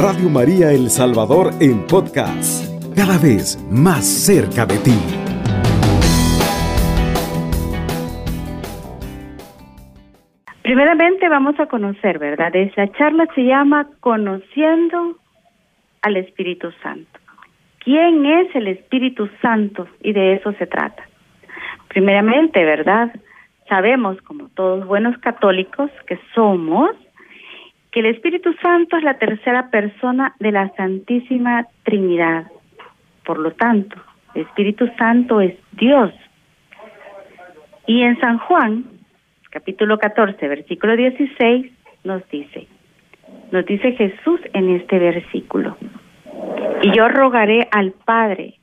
Radio 0.00 0.28
María 0.30 0.70
El 0.70 0.90
Salvador 0.90 1.50
en 1.60 1.84
podcast, 1.84 2.64
cada 2.94 3.18
vez 3.18 3.58
más 3.68 4.06
cerca 4.06 4.64
de 4.64 4.78
ti. 4.78 4.94
Primeramente 10.62 11.28
vamos 11.28 11.58
a 11.58 11.66
conocer, 11.66 12.20
¿verdad? 12.20 12.54
Esa 12.54 12.86
charla 12.92 13.26
se 13.34 13.42
llama 13.42 13.88
Conociendo 13.98 15.16
al 16.02 16.16
Espíritu 16.16 16.70
Santo. 16.80 17.18
¿Quién 17.80 18.24
es 18.24 18.54
el 18.54 18.68
Espíritu 18.68 19.28
Santo? 19.42 19.88
Y 20.00 20.12
de 20.12 20.34
eso 20.34 20.52
se 20.52 20.68
trata. 20.68 21.02
Primeramente, 21.88 22.64
¿verdad? 22.64 23.12
Sabemos, 23.68 24.22
como 24.22 24.48
todos 24.50 24.86
buenos 24.86 25.18
católicos 25.18 25.90
que 26.06 26.20
somos, 26.36 26.92
que 27.90 28.00
el 28.00 28.06
Espíritu 28.06 28.52
Santo 28.62 28.96
es 28.96 29.02
la 29.02 29.18
tercera 29.18 29.70
persona 29.70 30.34
de 30.38 30.52
la 30.52 30.68
Santísima 30.74 31.66
Trinidad. 31.84 32.46
Por 33.24 33.38
lo 33.38 33.52
tanto, 33.52 33.96
el 34.34 34.42
Espíritu 34.42 34.88
Santo 34.98 35.40
es 35.40 35.54
Dios. 35.72 36.12
Y 37.86 38.02
en 38.02 38.20
San 38.20 38.38
Juan, 38.38 38.84
capítulo 39.50 39.98
14, 39.98 40.48
versículo 40.48 40.96
16, 40.96 41.72
nos 42.04 42.28
dice, 42.28 42.68
nos 43.50 43.64
dice 43.64 43.92
Jesús 43.92 44.40
en 44.52 44.76
este 44.76 44.98
versículo, 44.98 45.76
y 46.82 46.92
yo 46.92 47.08
rogaré 47.08 47.68
al 47.70 47.92
Padre. 47.92 48.54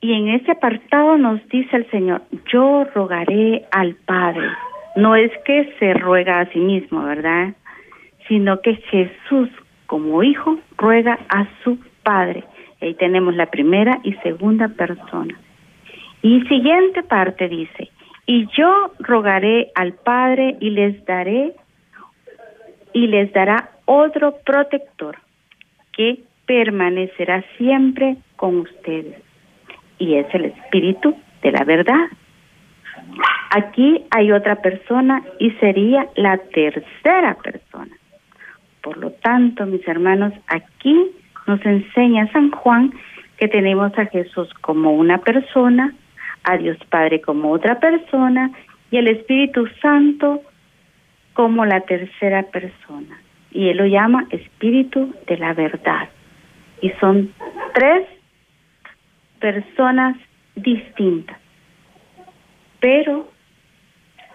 Y 0.00 0.12
en 0.14 0.28
ese 0.30 0.50
apartado 0.50 1.16
nos 1.16 1.46
dice 1.48 1.76
el 1.76 1.88
Señor, 1.90 2.22
yo 2.52 2.84
rogaré 2.92 3.66
al 3.70 3.94
Padre 3.94 4.50
no 4.96 5.16
es 5.16 5.30
que 5.44 5.74
se 5.78 5.94
ruega 5.94 6.40
a 6.40 6.46
sí 6.46 6.58
mismo, 6.58 7.02
¿verdad? 7.04 7.54
Sino 8.28 8.60
que 8.60 8.76
Jesús 8.76 9.48
como 9.86 10.22
hijo 10.22 10.58
ruega 10.76 11.18
a 11.28 11.46
su 11.62 11.78
Padre. 12.02 12.44
Ahí 12.80 12.94
tenemos 12.94 13.34
la 13.34 13.46
primera 13.46 14.00
y 14.02 14.14
segunda 14.14 14.68
persona. 14.68 15.38
Y 16.22 16.40
siguiente 16.42 17.02
parte 17.02 17.48
dice, 17.48 17.90
y 18.26 18.46
yo 18.56 18.92
rogaré 18.98 19.70
al 19.74 19.94
Padre 19.94 20.56
y 20.60 20.70
les 20.70 21.04
daré 21.04 21.52
y 22.92 23.06
les 23.06 23.32
dará 23.32 23.70
otro 23.84 24.36
protector 24.44 25.16
que 25.92 26.20
permanecerá 26.46 27.44
siempre 27.56 28.16
con 28.36 28.58
ustedes. 28.58 29.16
Y 29.98 30.14
es 30.14 30.26
el 30.34 30.46
Espíritu 30.46 31.16
de 31.42 31.52
la 31.52 31.64
verdad 31.64 32.06
Aquí 33.50 34.04
hay 34.10 34.32
otra 34.32 34.56
persona 34.56 35.22
y 35.38 35.50
sería 35.52 36.06
la 36.16 36.38
tercera 36.38 37.34
persona. 37.34 37.94
Por 38.82 38.96
lo 38.96 39.10
tanto, 39.12 39.66
mis 39.66 39.86
hermanos, 39.86 40.32
aquí 40.48 41.10
nos 41.46 41.64
enseña 41.64 42.30
San 42.32 42.50
Juan 42.50 42.92
que 43.36 43.48
tenemos 43.48 43.96
a 43.98 44.06
Jesús 44.06 44.48
como 44.60 44.92
una 44.92 45.18
persona, 45.18 45.92
a 46.44 46.56
Dios 46.56 46.78
Padre 46.88 47.20
como 47.20 47.50
otra 47.50 47.78
persona 47.78 48.50
y 48.90 48.96
el 48.96 49.08
Espíritu 49.08 49.66
Santo 49.80 50.42
como 51.34 51.64
la 51.64 51.80
tercera 51.80 52.44
persona. 52.44 53.20
Y 53.50 53.68
él 53.68 53.76
lo 53.76 53.86
llama 53.86 54.26
Espíritu 54.30 55.14
de 55.26 55.36
la 55.38 55.52
verdad. 55.54 56.08
Y 56.80 56.90
son 57.00 57.32
tres 57.74 58.06
personas 59.40 60.16
distintas. 60.54 61.41
Pero 62.82 63.28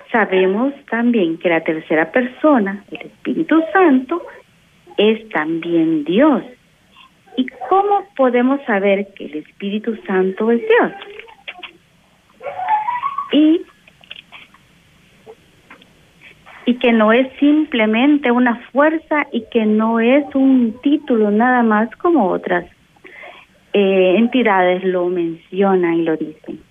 sabemos 0.09 0.73
también 0.89 1.37
que 1.37 1.49
la 1.49 1.61
tercera 1.61 2.11
persona, 2.13 2.85
el 2.89 3.07
Espíritu 3.07 3.61
Santo, 3.73 4.25
es 4.97 5.27
también 5.29 6.05
Dios. 6.05 6.43
¿Y 7.35 7.45
cómo 7.69 8.05
podemos 8.15 8.63
saber 8.63 9.09
que 9.15 9.25
el 9.25 9.35
Espíritu 9.35 9.97
Santo 10.07 10.49
es 10.49 10.61
Dios? 10.61 10.91
Y, 13.33 13.61
y 16.65 16.75
que 16.75 16.93
no 16.93 17.11
es 17.11 17.27
simplemente 17.37 18.31
una 18.31 18.55
fuerza 18.71 19.27
y 19.33 19.43
que 19.51 19.65
no 19.65 19.99
es 19.99 20.23
un 20.33 20.79
título 20.81 21.31
nada 21.31 21.63
más 21.63 21.93
como 21.97 22.29
otras 22.29 22.65
eh, 23.73 24.15
entidades 24.17 24.85
lo 24.85 25.07
mencionan 25.07 25.95
y 25.95 26.03
lo 26.03 26.15
dicen, 26.15 26.61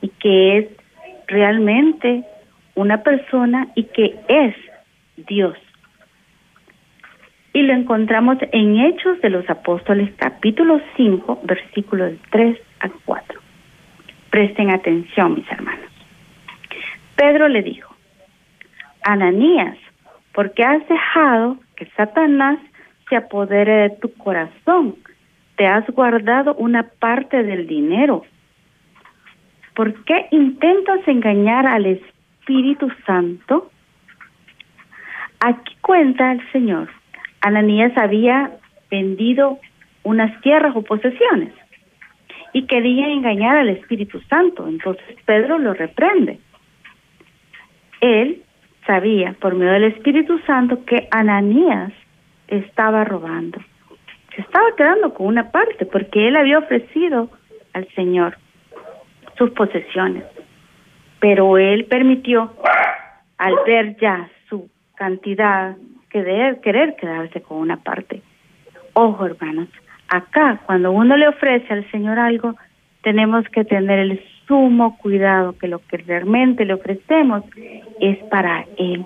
y 0.00 0.08
que 0.08 0.58
es 0.58 0.85
realmente 1.26 2.24
una 2.74 3.02
persona 3.02 3.68
y 3.74 3.84
que 3.84 4.14
es 4.28 4.54
Dios. 5.16 5.56
Y 7.52 7.62
lo 7.62 7.72
encontramos 7.72 8.36
en 8.52 8.78
Hechos 8.78 9.20
de 9.22 9.30
los 9.30 9.48
Apóstoles 9.48 10.12
capítulo 10.18 10.80
5 10.96 11.40
versículos 11.44 12.12
3 12.30 12.58
a 12.80 12.90
4. 13.06 13.40
Presten 14.30 14.70
atención, 14.70 15.34
mis 15.34 15.50
hermanos. 15.50 15.90
Pedro 17.16 17.48
le 17.48 17.62
dijo, 17.62 17.94
Ananías, 19.02 19.78
¿por 20.34 20.52
qué 20.52 20.64
has 20.64 20.86
dejado 20.86 21.56
que 21.76 21.86
Satanás 21.96 22.58
se 23.08 23.16
apodere 23.16 23.88
de 23.88 23.90
tu 23.96 24.12
corazón? 24.12 24.96
Te 25.56 25.66
has 25.66 25.86
guardado 25.86 26.54
una 26.56 26.82
parte 26.82 27.42
del 27.42 27.66
dinero. 27.66 28.26
¿Por 29.76 29.92
qué 30.04 30.26
intentas 30.30 31.06
engañar 31.06 31.66
al 31.66 31.84
Espíritu? 31.84 32.90
Santo, 33.04 33.70
aquí 35.38 35.76
cuenta 35.82 36.32
el 36.32 36.50
Señor, 36.50 36.88
Ananías 37.42 37.92
había 37.96 38.52
vendido 38.90 39.58
unas 40.02 40.40
tierras 40.40 40.74
o 40.74 40.82
posesiones 40.82 41.52
y 42.54 42.66
quería 42.66 43.08
engañar 43.08 43.58
al 43.58 43.68
Espíritu 43.68 44.18
Santo. 44.30 44.66
Entonces 44.66 45.04
Pedro 45.26 45.58
lo 45.58 45.74
reprende. 45.74 46.38
Él 48.00 48.42
sabía 48.86 49.34
por 49.40 49.56
medio 49.56 49.72
del 49.72 49.92
Espíritu 49.92 50.38
Santo 50.46 50.86
que 50.86 51.06
Ananías 51.10 51.92
estaba 52.48 53.04
robando. 53.04 53.60
Se 54.34 54.40
estaba 54.40 54.74
quedando 54.74 55.12
con 55.12 55.26
una 55.26 55.50
parte 55.50 55.84
porque 55.84 56.28
él 56.28 56.36
había 56.36 56.58
ofrecido 56.58 57.28
al 57.74 57.86
Señor 57.94 58.38
sus 59.36 59.50
posesiones 59.50 60.24
pero 61.20 61.58
él 61.58 61.86
permitió, 61.86 62.52
al 63.38 63.54
ver 63.66 63.96
ya 64.00 64.28
su 64.48 64.68
cantidad, 64.94 65.76
querer, 66.08 66.60
querer 66.60 66.96
quedarse 66.96 67.40
con 67.42 67.58
una 67.58 67.78
parte. 67.78 68.22
Ojo, 68.92 69.26
hermanos, 69.26 69.68
acá 70.08 70.60
cuando 70.66 70.92
uno 70.92 71.16
le 71.16 71.28
ofrece 71.28 71.72
al 71.72 71.90
Señor 71.90 72.18
algo, 72.18 72.54
tenemos 73.02 73.44
que 73.48 73.64
tener 73.64 73.98
el 73.98 74.20
sumo 74.46 74.96
cuidado 74.98 75.56
que 75.58 75.68
lo 75.68 75.80
que 75.80 75.98
realmente 75.98 76.64
le 76.64 76.74
ofrecemos 76.74 77.42
es 78.00 78.18
para 78.30 78.64
Él. 78.78 79.04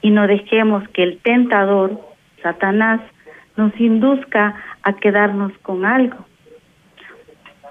Y 0.00 0.10
no 0.10 0.26
dejemos 0.26 0.86
que 0.88 1.02
el 1.02 1.18
tentador, 1.18 2.00
Satanás, 2.42 3.00
nos 3.56 3.78
induzca 3.78 4.54
a 4.82 4.94
quedarnos 4.94 5.52
con 5.58 5.84
algo. 5.84 6.24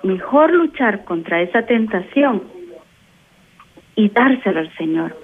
Mejor 0.03 0.51
luchar 0.51 1.03
contra 1.05 1.41
esa 1.41 1.65
tentación 1.65 2.43
y 3.95 4.09
dárselo 4.09 4.59
al 4.59 4.75
Señor. 4.77 5.15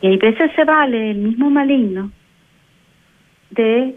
Y 0.00 0.08
hay 0.08 0.16
veces 0.18 0.50
se 0.54 0.64
vale 0.64 1.10
el 1.10 1.18
mismo 1.18 1.50
maligno 1.50 2.10
de 3.50 3.96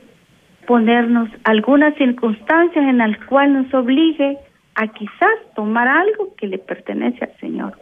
ponernos 0.66 1.30
algunas 1.44 1.96
circunstancias 1.96 2.86
en 2.86 3.00
las 3.00 3.18
cuales 3.25 3.64
nos 3.64 3.74
obligue 3.74 4.38
a 4.75 4.88
quizás 4.88 5.36
tomar 5.56 5.88
algo 5.88 6.36
que 6.38 6.48
le 6.48 6.58
pertenece 6.58 7.25
al 7.25 7.36
Señor. 7.40 7.74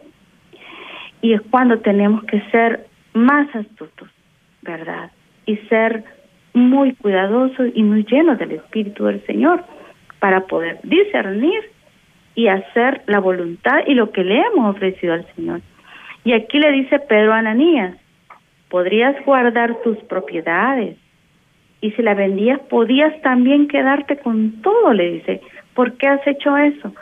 Y 1.22 1.34
es 1.34 1.40
cuando 1.50 1.78
tenemos 1.80 2.24
que 2.24 2.40
ser 2.50 2.86
más 3.12 3.54
astutos, 3.54 4.08
¿verdad? 4.62 5.10
Y 5.46 5.56
ser 5.68 6.04
muy 6.54 6.94
cuidadosos 6.94 7.70
y 7.74 7.82
muy 7.82 8.04
llenos 8.04 8.38
del 8.38 8.52
Espíritu 8.52 9.04
del 9.04 9.24
Señor 9.26 9.64
para 10.18 10.46
poder 10.46 10.80
discernir 10.82 11.60
y 12.38 12.46
hacer 12.46 13.02
la 13.06 13.18
voluntad 13.18 13.80
y 13.88 13.94
lo 13.94 14.12
que 14.12 14.22
le 14.22 14.38
hemos 14.38 14.76
ofrecido 14.76 15.12
al 15.12 15.26
Señor. 15.34 15.60
Y 16.22 16.34
aquí 16.34 16.60
le 16.60 16.70
dice 16.70 17.00
Pedro 17.00 17.32
a 17.32 17.38
Ananías, 17.38 17.96
podrías 18.68 19.16
guardar 19.24 19.74
tus 19.82 19.98
propiedades 20.04 20.96
y 21.80 21.90
si 21.90 22.00
la 22.00 22.14
vendías 22.14 22.60
podías 22.70 23.20
también 23.22 23.66
quedarte 23.66 24.18
con 24.18 24.62
todo, 24.62 24.92
le 24.92 25.14
dice, 25.14 25.40
¿por 25.74 25.96
qué 25.96 26.06
has 26.06 26.24
hecho 26.28 26.56
eso? 26.56 26.94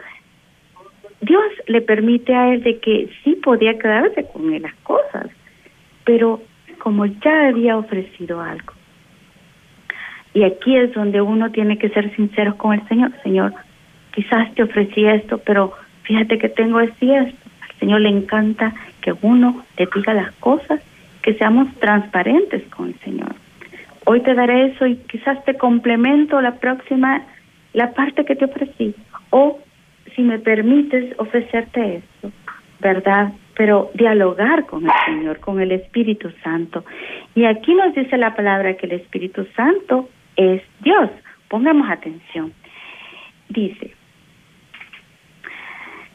Dios 1.21 1.45
le 1.67 1.83
permite 1.83 2.35
a 2.35 2.55
él 2.55 2.63
de 2.63 2.79
que 2.79 3.11
sí 3.23 3.35
podía 3.35 3.79
quedarse 3.79 4.25
con 4.33 4.51
las 4.63 4.75
cosas, 4.77 5.27
pero 6.05 6.41
como 6.79 7.05
ya 7.05 7.49
había 7.49 7.77
ofrecido 7.77 8.41
algo. 8.41 8.73
Y 10.33 10.45
aquí 10.45 10.79
es 10.79 10.95
donde 10.95 11.21
uno 11.21 11.53
tiene 11.53 11.77
que 11.77 11.91
ser 11.91 12.17
sincero 12.17 12.57
con 12.57 12.73
el 12.73 12.89
Señor. 12.89 13.13
Señor, 13.23 13.53
quizás 14.17 14.53
te 14.55 14.63
ofrecí 14.63 15.07
esto, 15.07 15.39
pero 15.39 15.75
fíjate 16.05 16.39
que 16.39 16.49
tengo 16.49 16.81
esto 16.81 17.05
y 17.05 17.15
esto. 17.15 17.51
Al 17.69 17.79
Señor 17.79 18.01
le 18.01 18.09
encanta 18.09 18.73
que 19.03 19.15
uno 19.21 19.63
le 19.77 19.87
diga 19.95 20.15
las 20.15 20.33
cosas, 20.37 20.81
que 21.23 21.35
seamos 21.35 21.73
transparentes 21.77 22.63
con 22.75 22.89
el 22.89 22.99
Señor. 23.01 23.35
hoy 24.07 24.21
te 24.21 24.35
daré 24.35 24.67
eso 24.67 24.87
y 24.87 24.97
quizás 24.97 25.45
te 25.45 25.55
complemento 25.55 26.41
la 26.41 26.55
próxima, 26.55 27.23
la 27.73 27.93
parte 27.93 28.25
que 28.25 28.37
te 28.37 28.45
ofrecí. 28.47 28.95
O 29.31 29.59
si 30.15 30.23
me 30.23 30.39
permites 30.39 31.15
ofrecerte 31.19 31.97
eso, 31.97 32.33
¿verdad? 32.81 33.33
Pero 33.57 33.91
dialogar 33.95 34.65
con 34.67 34.85
el 34.85 34.93
Señor, 35.05 35.41
con 35.41 35.61
el 35.61 35.73
Espíritu 35.73 36.31
Santo. 36.43 36.85
Y 37.35 37.45
aquí 37.45 37.75
nos 37.75 37.95
dice 37.95 38.17
la 38.17 38.35
palabra 38.35 38.75
que 38.75 38.87
el 38.87 38.93
Espíritu 38.93 39.45
Santo 39.57 40.09
es 40.37 40.63
Dios. 40.81 41.11
Pongamos 41.49 41.91
atención. 41.91 42.53
Dice, 43.49 43.96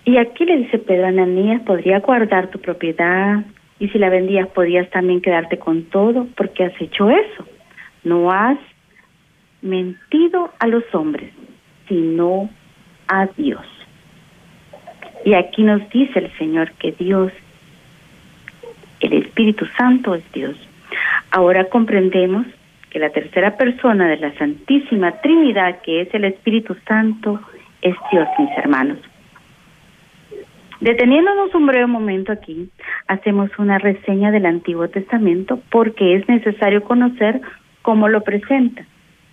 y 0.05 0.17
aquí 0.17 0.45
le 0.45 0.57
dice 0.57 0.79
Pedro 0.79 1.07
Ananías, 1.07 1.61
podría 1.61 1.99
guardar 1.99 2.47
tu 2.47 2.59
propiedad 2.59 3.43
y 3.79 3.87
si 3.89 3.99
la 3.99 4.09
vendías 4.09 4.47
podías 4.47 4.89
también 4.89 5.21
quedarte 5.21 5.59
con 5.59 5.83
todo 5.83 6.27
porque 6.35 6.65
has 6.65 6.81
hecho 6.81 7.09
eso. 7.09 7.45
No 8.03 8.31
has 8.31 8.57
mentido 9.61 10.51
a 10.59 10.67
los 10.67 10.83
hombres, 10.93 11.31
sino 11.87 12.49
a 13.07 13.27
Dios. 13.37 13.65
Y 15.23 15.35
aquí 15.35 15.61
nos 15.61 15.87
dice 15.89 16.17
el 16.17 16.31
Señor 16.37 16.71
que 16.73 16.93
Dios, 16.93 17.31
el 19.01 19.13
Espíritu 19.13 19.67
Santo 19.77 20.15
es 20.15 20.23
Dios. 20.31 20.55
Ahora 21.29 21.65
comprendemos 21.65 22.47
que 22.89 22.97
la 22.97 23.11
tercera 23.11 23.55
persona 23.55 24.07
de 24.07 24.17
la 24.17 24.33
Santísima 24.33 25.21
Trinidad, 25.21 25.81
que 25.81 26.01
es 26.01 26.13
el 26.13 26.25
Espíritu 26.25 26.75
Santo, 26.87 27.39
es 27.83 27.95
Dios, 28.11 28.27
mis 28.39 28.49
hermanos. 28.57 28.97
Deteniéndonos 30.81 31.53
un 31.53 31.67
breve 31.67 31.85
momento 31.85 32.31
aquí, 32.31 32.67
hacemos 33.07 33.51
una 33.59 33.77
reseña 33.77 34.31
del 34.31 34.47
Antiguo 34.47 34.89
Testamento 34.89 35.61
porque 35.69 36.15
es 36.15 36.27
necesario 36.27 36.83
conocer 36.83 37.39
cómo 37.83 38.07
lo 38.07 38.21
presenta 38.21 38.83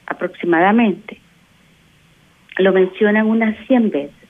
aproximadamente. 0.07 1.19
Lo 2.59 2.75
mencionan 2.75 3.27
unas 3.27 3.57
100 3.67 3.91
veces, 3.91 4.29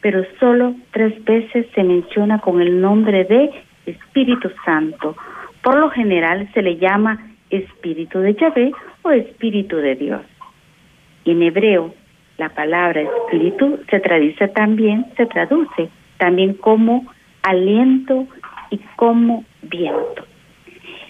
pero 0.00 0.24
solo 0.38 0.76
tres 0.92 1.24
veces 1.24 1.66
se 1.74 1.82
menciona 1.82 2.38
con 2.38 2.60
el 2.60 2.80
nombre 2.80 3.24
de 3.24 3.50
Espíritu 3.86 4.48
Santo. 4.64 5.16
Por 5.64 5.76
lo 5.76 5.90
general 5.90 6.48
se 6.54 6.62
le 6.62 6.76
llama 6.76 7.32
Espíritu 7.50 8.20
de 8.20 8.34
Yahvé 8.34 8.70
o 9.02 9.10
Espíritu 9.10 9.74
de 9.78 9.96
Dios. 9.96 10.22
En 11.24 11.42
hebreo, 11.42 11.92
la 12.38 12.48
palabra 12.50 13.02
espíritu 13.02 13.80
se 13.90 13.98
traduce 13.98 14.46
también, 14.48 15.04
se 15.16 15.26
traduce 15.26 15.90
también 16.20 16.54
como 16.54 17.06
aliento 17.42 18.28
y 18.70 18.78
como 18.94 19.44
viento. 19.62 20.26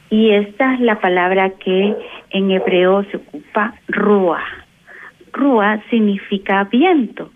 Y 0.09 0.31
esta 0.31 0.75
es 0.75 0.81
la 0.81 1.01
palabra 1.01 1.51
que 1.51 1.95
en 2.31 2.51
hebreo 2.51 3.05
se 3.11 3.19
ocupa 3.19 3.75
rúa. 3.89 4.43
Rúa 5.33 5.83
significa 5.91 6.65
viento. 6.65 7.31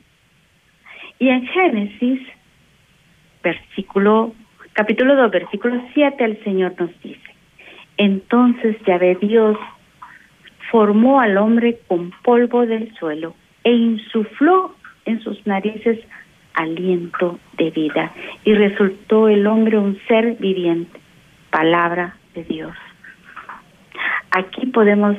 Y 1.19 1.29
en 1.29 1.47
Génesis, 1.47 2.21
versículo, 3.43 4.33
capítulo 4.73 5.17
2, 5.17 5.31
versículo 5.31 5.83
7, 5.95 6.25
el 6.25 6.43
Señor 6.45 6.75
nos 6.79 6.91
dice, 7.03 7.21
entonces 7.97 8.77
Yahvé 8.87 9.17
Dios 9.21 9.57
formó 10.71 11.21
al 11.21 11.37
hombre 11.39 11.79
con 11.87 12.13
polvo 12.23 12.67
del 12.67 12.93
suelo 12.95 13.35
e 13.63 13.73
insufló 13.73 14.75
en 15.05 15.21
sus 15.21 15.47
narices 15.47 16.01
aliento 16.55 17.39
de 17.57 17.71
vida 17.71 18.13
y 18.45 18.55
resultó 18.55 19.29
el 19.29 19.47
hombre 19.47 19.79
un 19.79 19.99
ser 20.07 20.37
viviente, 20.37 21.01
palabra 21.51 22.17
de 22.35 22.45
Dios. 22.45 22.75
Aquí 24.31 24.67
podemos 24.67 25.17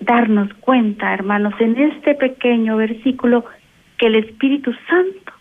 darnos 0.00 0.52
cuenta, 0.54 1.12
hermanos, 1.12 1.54
en 1.60 1.76
este 1.76 2.14
pequeño 2.14 2.76
versículo 2.76 3.44
que 3.98 4.06
el 4.06 4.16
Espíritu 4.16 4.72
Santo 4.88 5.32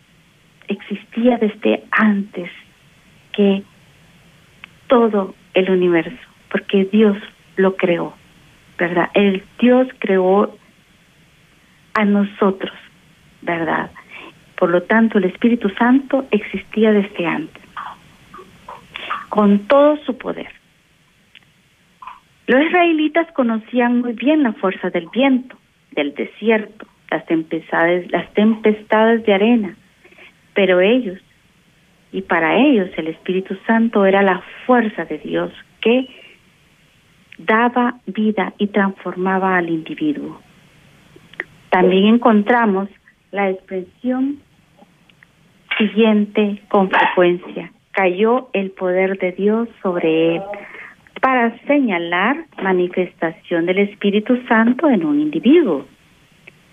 existía 0.68 1.38
desde 1.38 1.84
antes 1.92 2.50
que 3.34 3.64
todo 4.88 5.36
el 5.54 5.70
universo, 5.70 6.18
porque 6.52 6.86
Dios 6.86 7.18
lo 7.56 7.76
creó, 7.76 8.14
¿verdad? 8.78 9.10
El 9.14 9.44
Dios 9.60 9.88
creó 10.00 10.56
a 11.94 12.06
nosotros, 12.06 12.74
¿verdad? 13.42 13.92
Por 14.58 14.70
lo 14.70 14.84
tanto, 14.84 15.18
el 15.18 15.26
Espíritu 15.26 15.70
Santo 15.70 16.26
existía 16.32 16.92
desde 16.92 17.26
antes, 17.26 17.64
con 19.30 19.60
todo 19.68 19.98
su 20.06 20.18
poder. 20.18 20.50
Los 22.48 22.62
israelitas 22.64 23.32
conocían 23.34 24.02
muy 24.02 24.14
bien 24.14 24.44
la 24.44 24.54
fuerza 24.54 24.90
del 24.90 25.08
viento, 25.12 25.58
del 25.92 26.14
desierto, 26.14 26.86
las 27.10 27.26
tempestades, 27.26 28.10
las 28.12 28.32
tempestades 28.34 29.26
de 29.26 29.34
arena, 29.34 29.76
pero 30.54 30.80
ellos, 30.80 31.20
y 32.12 32.22
para 32.22 32.58
ellos 32.58 32.90
el 32.98 33.08
Espíritu 33.08 33.58
Santo 33.66 34.06
era 34.06 34.22
la 34.22 34.42
fuerza 34.66 35.06
de 35.06 35.18
Dios 35.18 35.52
que 35.82 36.08
daba 37.38 37.96
vida 38.06 38.54
y 38.58 38.68
transformaba 38.68 39.58
al 39.58 39.70
individuo. 39.70 40.40
También 41.70 42.06
encontramos 42.06 42.90
la 43.32 43.50
expresión 43.50 44.40
siguiente 45.78 46.62
con 46.70 46.90
frecuencia. 46.90 47.72
Cayó 47.92 48.50
el 48.54 48.72
poder 48.72 49.18
de 49.20 49.32
Dios 49.32 49.70
sobre 49.82 50.36
él 50.36 50.42
para 51.22 51.58
señalar 51.66 52.46
manifestación 52.62 53.66
del 53.66 53.80
Espíritu 53.80 54.38
Santo 54.48 54.90
en 54.90 55.06
un 55.06 55.20
individuo. 55.20 55.86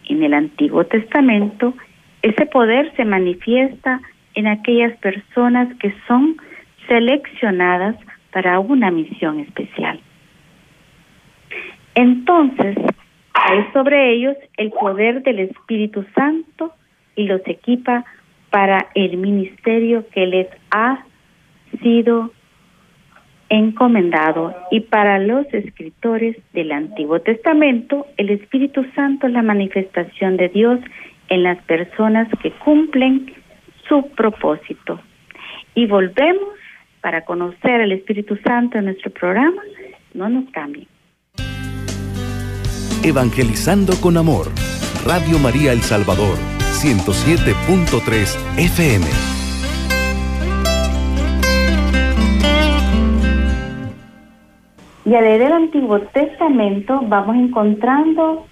En 0.09 0.23
el 0.23 0.35
Antiguo 0.35 0.85
Testamento, 0.85 1.75
ese 2.23 2.47
poder 2.47 2.93
se 2.97 3.05
manifiesta 3.05 4.01
en 4.35 4.47
aquellas 4.47 4.97
personas 4.99 5.75
que 5.79 5.95
son 6.07 6.37
seleccionadas 6.89 7.97
para 8.33 8.59
una 8.59 8.91
misión 8.91 9.41
especial. 9.41 10.01
Entonces, 11.95 12.77
hay 13.35 13.65
sobre 13.73 14.13
ellos 14.13 14.37
el 14.57 14.71
poder 14.71 15.23
del 15.23 15.41
Espíritu 15.41 16.05
Santo 16.15 16.73
y 17.17 17.25
los 17.25 17.43
equipa 17.47 18.05
para 18.53 18.91
el 18.95 19.17
ministerio 19.17 20.07
que 20.11 20.27
les 20.27 20.47
ha 20.71 21.05
sido 21.83 22.31
encomendado 23.49 24.55
y 24.71 24.81
para 24.81 25.19
los 25.19 25.47
escritores 25.53 26.37
del 26.53 26.71
Antiguo 26.71 27.21
Testamento, 27.21 28.07
el 28.19 28.31
Espíritu 28.31 28.85
Santo 28.95 29.27
es 29.27 29.33
la 29.33 29.43
manifestación 29.43 30.37
de 30.37 30.49
Dios 30.49 30.79
en 31.29 31.43
las 31.43 31.63
personas 31.65 32.29
que 32.43 32.51
cumplen 32.51 33.33
su 33.89 34.09
propósito. 34.11 35.01
Y 35.75 35.87
volvemos 35.87 36.51
para 37.01 37.25
conocer 37.25 37.81
el 37.81 37.93
Espíritu 37.93 38.37
Santo 38.45 38.79
en 38.79 38.85
nuestro 38.87 39.11
programa. 39.11 39.63
No 40.15 40.29
nos 40.29 40.51
cambien. 40.51 40.87
Evangelizando 43.03 43.95
con 44.01 44.17
Amor, 44.17 44.47
Radio 45.05 45.39
María 45.39 45.73
El 45.73 45.81
Salvador, 45.81 46.39
107.3 46.83 48.59
FM. 48.59 49.07
Y 55.05 55.15
al 55.15 55.23
leer 55.23 55.43
el 55.43 55.53
Antiguo 55.53 56.01
Testamento 56.01 57.01
vamos 57.07 57.37
encontrando 57.37 58.49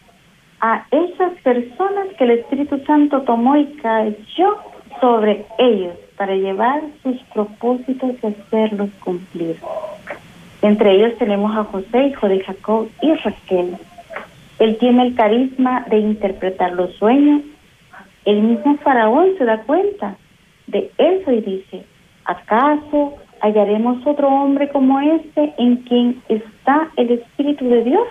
a 0.61 0.87
esas 0.93 1.33
personas 1.43 2.07
que 2.17 2.23
el 2.23 2.31
Espíritu 2.31 2.81
Santo 2.87 3.23
tomó 3.23 3.57
y 3.57 3.67
cayó 3.83 4.59
sobre 5.01 5.45
ellos 5.59 5.95
para 6.17 6.37
llevar 6.37 6.83
sus 7.03 7.21
propósitos 7.35 8.13
y 8.23 8.27
hacerlos 8.29 8.91
cumplir. 9.03 9.57
Entre 10.63 10.93
ellos 10.93 11.19
tenemos 11.19 11.57
a 11.57 11.65
José, 11.65 12.07
hijo 12.07 12.29
de 12.29 12.45
Jacob, 12.45 12.89
y 13.03 13.13
Raquel. 13.13 13.77
Él 14.61 14.79
tiene 14.79 15.03
el 15.09 15.17
carisma 15.17 15.85
de 15.91 15.99
interpretar 15.99 16.75
los 16.75 16.95
sueños 16.95 17.43
el 18.25 18.43
mismo 18.43 18.77
faraón 18.79 19.31
se 19.39 19.45
da 19.45 19.63
cuenta 19.63 20.17
de 20.67 20.91
eso 20.99 21.33
y 21.33 21.41
dice, 21.41 21.85
¿acaso 22.25 23.17
hallaremos 23.41 24.07
otro 24.07 24.29
hombre 24.29 24.69
como 24.69 25.01
este 25.01 25.55
en 25.59 25.77
quien 25.79 26.23
está 26.29 26.89
el 26.97 27.11
Espíritu 27.13 27.69
de 27.69 27.85
Dios? 27.85 28.07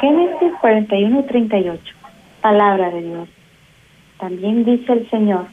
Génesis 0.00 0.52
41, 0.60 1.24
38. 1.24 1.82
Palabra 2.40 2.90
de 2.90 3.02
Dios. 3.02 3.28
También 4.18 4.64
dice 4.64 4.92
el 4.92 5.10
Señor, 5.10 5.46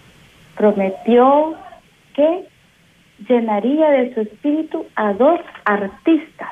prometió 0.57 1.55
que 2.13 2.45
llenaría 3.27 3.89
de 3.91 4.13
su 4.13 4.21
espíritu 4.21 4.85
a 4.95 5.13
dos 5.13 5.39
artistas, 5.65 6.49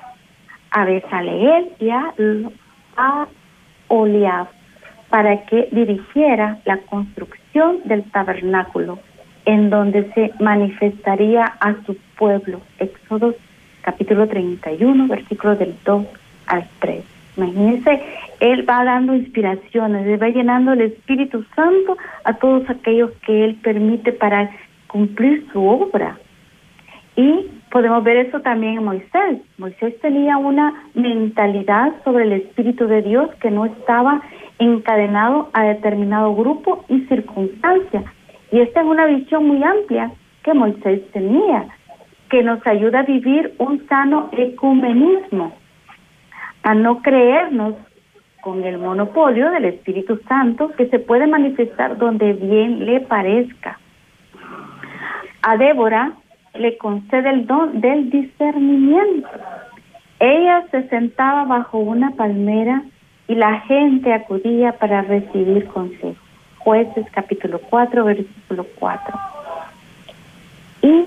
a 0.71 0.85
Besaleel 0.85 1.71
y 1.79 1.89
a 1.89 3.27
Oliab 3.87 4.47
para 5.09 5.45
que 5.45 5.67
dirigiera 5.71 6.59
la 6.65 6.77
construcción 6.77 7.79
del 7.85 8.03
tabernáculo, 8.11 8.99
en 9.45 9.69
donde 9.69 10.11
se 10.13 10.31
manifestaría 10.39 11.45
a 11.45 11.75
su 11.85 11.97
pueblo. 12.17 12.61
Éxodo 12.77 13.33
capítulo 13.81 14.27
31, 14.27 15.07
versículos 15.07 15.57
del 15.57 15.75
2 15.83 16.05
al 16.47 16.67
3. 16.79 17.03
Imagínense, 17.37 18.01
Él 18.39 18.69
va 18.69 18.83
dando 18.83 19.15
inspiraciones, 19.15 20.05
Él 20.05 20.21
va 20.21 20.29
llenando 20.29 20.73
el 20.73 20.81
Espíritu 20.81 21.43
Santo 21.55 21.97
a 22.23 22.33
todos 22.33 22.69
aquellos 22.69 23.11
que 23.25 23.45
Él 23.45 23.55
permite 23.63 24.11
para 24.11 24.51
cumplir 24.87 25.47
su 25.51 25.65
obra. 25.65 26.17
Y 27.15 27.47
podemos 27.71 28.03
ver 28.03 28.17
eso 28.17 28.41
también 28.41 28.77
en 28.77 28.83
Moisés. 28.83 29.41
Moisés 29.57 29.99
tenía 30.01 30.37
una 30.37 30.73
mentalidad 30.93 31.93
sobre 32.03 32.23
el 32.25 32.33
Espíritu 32.33 32.87
de 32.87 33.01
Dios 33.01 33.29
que 33.41 33.51
no 33.51 33.65
estaba 33.65 34.21
encadenado 34.59 35.49
a 35.53 35.63
determinado 35.63 36.35
grupo 36.35 36.85
y 36.89 36.99
circunstancia. 37.07 38.03
Y 38.51 38.59
esta 38.59 38.81
es 38.81 38.85
una 38.85 39.05
visión 39.05 39.47
muy 39.47 39.63
amplia 39.63 40.11
que 40.43 40.53
Moisés 40.53 41.01
tenía, 41.11 41.67
que 42.29 42.43
nos 42.43 42.65
ayuda 42.67 42.99
a 42.99 43.03
vivir 43.03 43.55
un 43.57 43.87
sano 43.87 44.29
ecumenismo, 44.33 45.53
a 46.63 46.73
no 46.73 47.01
creernos 47.01 47.75
con 48.41 48.63
el 48.63 48.77
monopolio 48.77 49.49
del 49.51 49.65
Espíritu 49.65 50.19
Santo 50.27 50.71
que 50.77 50.87
se 50.87 50.99
puede 50.99 51.27
manifestar 51.27 51.97
donde 51.97 52.33
bien 52.33 52.85
le 52.85 53.01
parezca. 53.01 53.79
A 55.41 55.57
Débora 55.57 56.13
le 56.53 56.77
concede 56.77 57.29
el 57.29 57.47
don 57.47 57.81
del 57.81 58.09
discernimiento. 58.09 59.29
Ella 60.19 60.65
se 60.71 60.87
sentaba 60.89 61.45
bajo 61.45 61.79
una 61.79 62.11
palmera 62.11 62.83
y 63.29 63.35
la 63.35 63.61
gente 63.61 64.11
acudía 64.11 64.73
para 64.73 65.03
recibir 65.03 65.67
consejo. 65.67 66.19
Jueces 66.57 67.05
capítulo 67.11 67.61
4, 67.69 68.03
versículo 68.03 68.65
4. 68.79 69.19
Y 70.81 71.05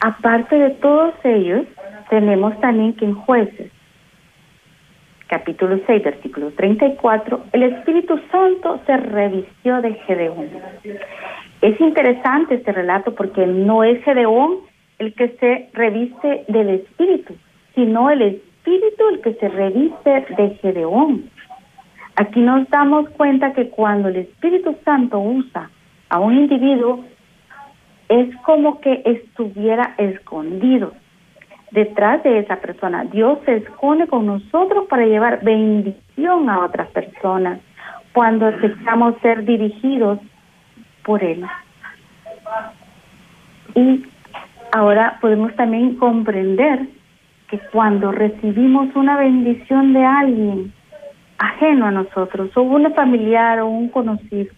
aparte 0.00 0.56
de 0.56 0.70
todos 0.70 1.12
ellos, 1.24 1.66
tenemos 2.08 2.58
también 2.60 2.94
que 2.94 3.04
en 3.04 3.14
jueces, 3.14 3.72
capítulo 5.26 5.80
6, 5.86 6.04
versículo 6.04 6.52
34, 6.52 7.46
el 7.52 7.64
Espíritu 7.64 8.20
Santo 8.30 8.80
se 8.86 8.96
revistió 8.96 9.82
de 9.82 9.94
Gedeón. 9.94 10.48
Es 11.62 11.80
interesante 11.80 12.54
este 12.54 12.70
relato 12.70 13.12
porque 13.16 13.44
no 13.44 13.82
es 13.82 14.02
Gedeón 14.04 14.58
el 15.00 15.14
que 15.14 15.30
se 15.40 15.68
reviste 15.72 16.44
del 16.46 16.70
Espíritu, 16.70 17.34
sino 17.74 18.08
el 18.08 18.22
Espíritu 18.22 19.08
el 19.10 19.20
que 19.20 19.34
se 19.34 19.48
reviste 19.48 20.26
de 20.36 20.50
Gedeón. 20.62 21.35
Aquí 22.16 22.40
nos 22.40 22.68
damos 22.70 23.08
cuenta 23.10 23.52
que 23.52 23.68
cuando 23.68 24.08
el 24.08 24.16
Espíritu 24.16 24.74
Santo 24.84 25.18
usa 25.18 25.70
a 26.08 26.18
un 26.18 26.34
individuo, 26.34 27.04
es 28.08 28.34
como 28.36 28.80
que 28.80 29.02
estuviera 29.04 29.94
escondido 29.98 30.92
detrás 31.72 32.22
de 32.22 32.38
esa 32.38 32.56
persona. 32.56 33.04
Dios 33.04 33.38
se 33.44 33.56
esconde 33.56 34.06
con 34.06 34.26
nosotros 34.26 34.86
para 34.88 35.04
llevar 35.04 35.42
bendición 35.44 36.48
a 36.48 36.64
otras 36.64 36.88
personas 36.88 37.60
cuando 38.12 38.46
aceptamos 38.46 39.14
ser 39.20 39.44
dirigidos 39.44 40.18
por 41.04 41.22
Él. 41.22 41.44
Y 43.74 44.06
ahora 44.72 45.18
podemos 45.20 45.54
también 45.56 45.96
comprender 45.96 46.86
que 47.50 47.58
cuando 47.72 48.10
recibimos 48.10 48.94
una 48.96 49.18
bendición 49.18 49.92
de 49.92 50.04
alguien, 50.04 50.72
ajeno 51.38 51.86
a 51.86 51.90
nosotros, 51.90 52.56
o 52.56 52.62
un 52.62 52.92
familiar 52.94 53.60
o 53.60 53.66
un 53.66 53.88
conocido. 53.88 54.52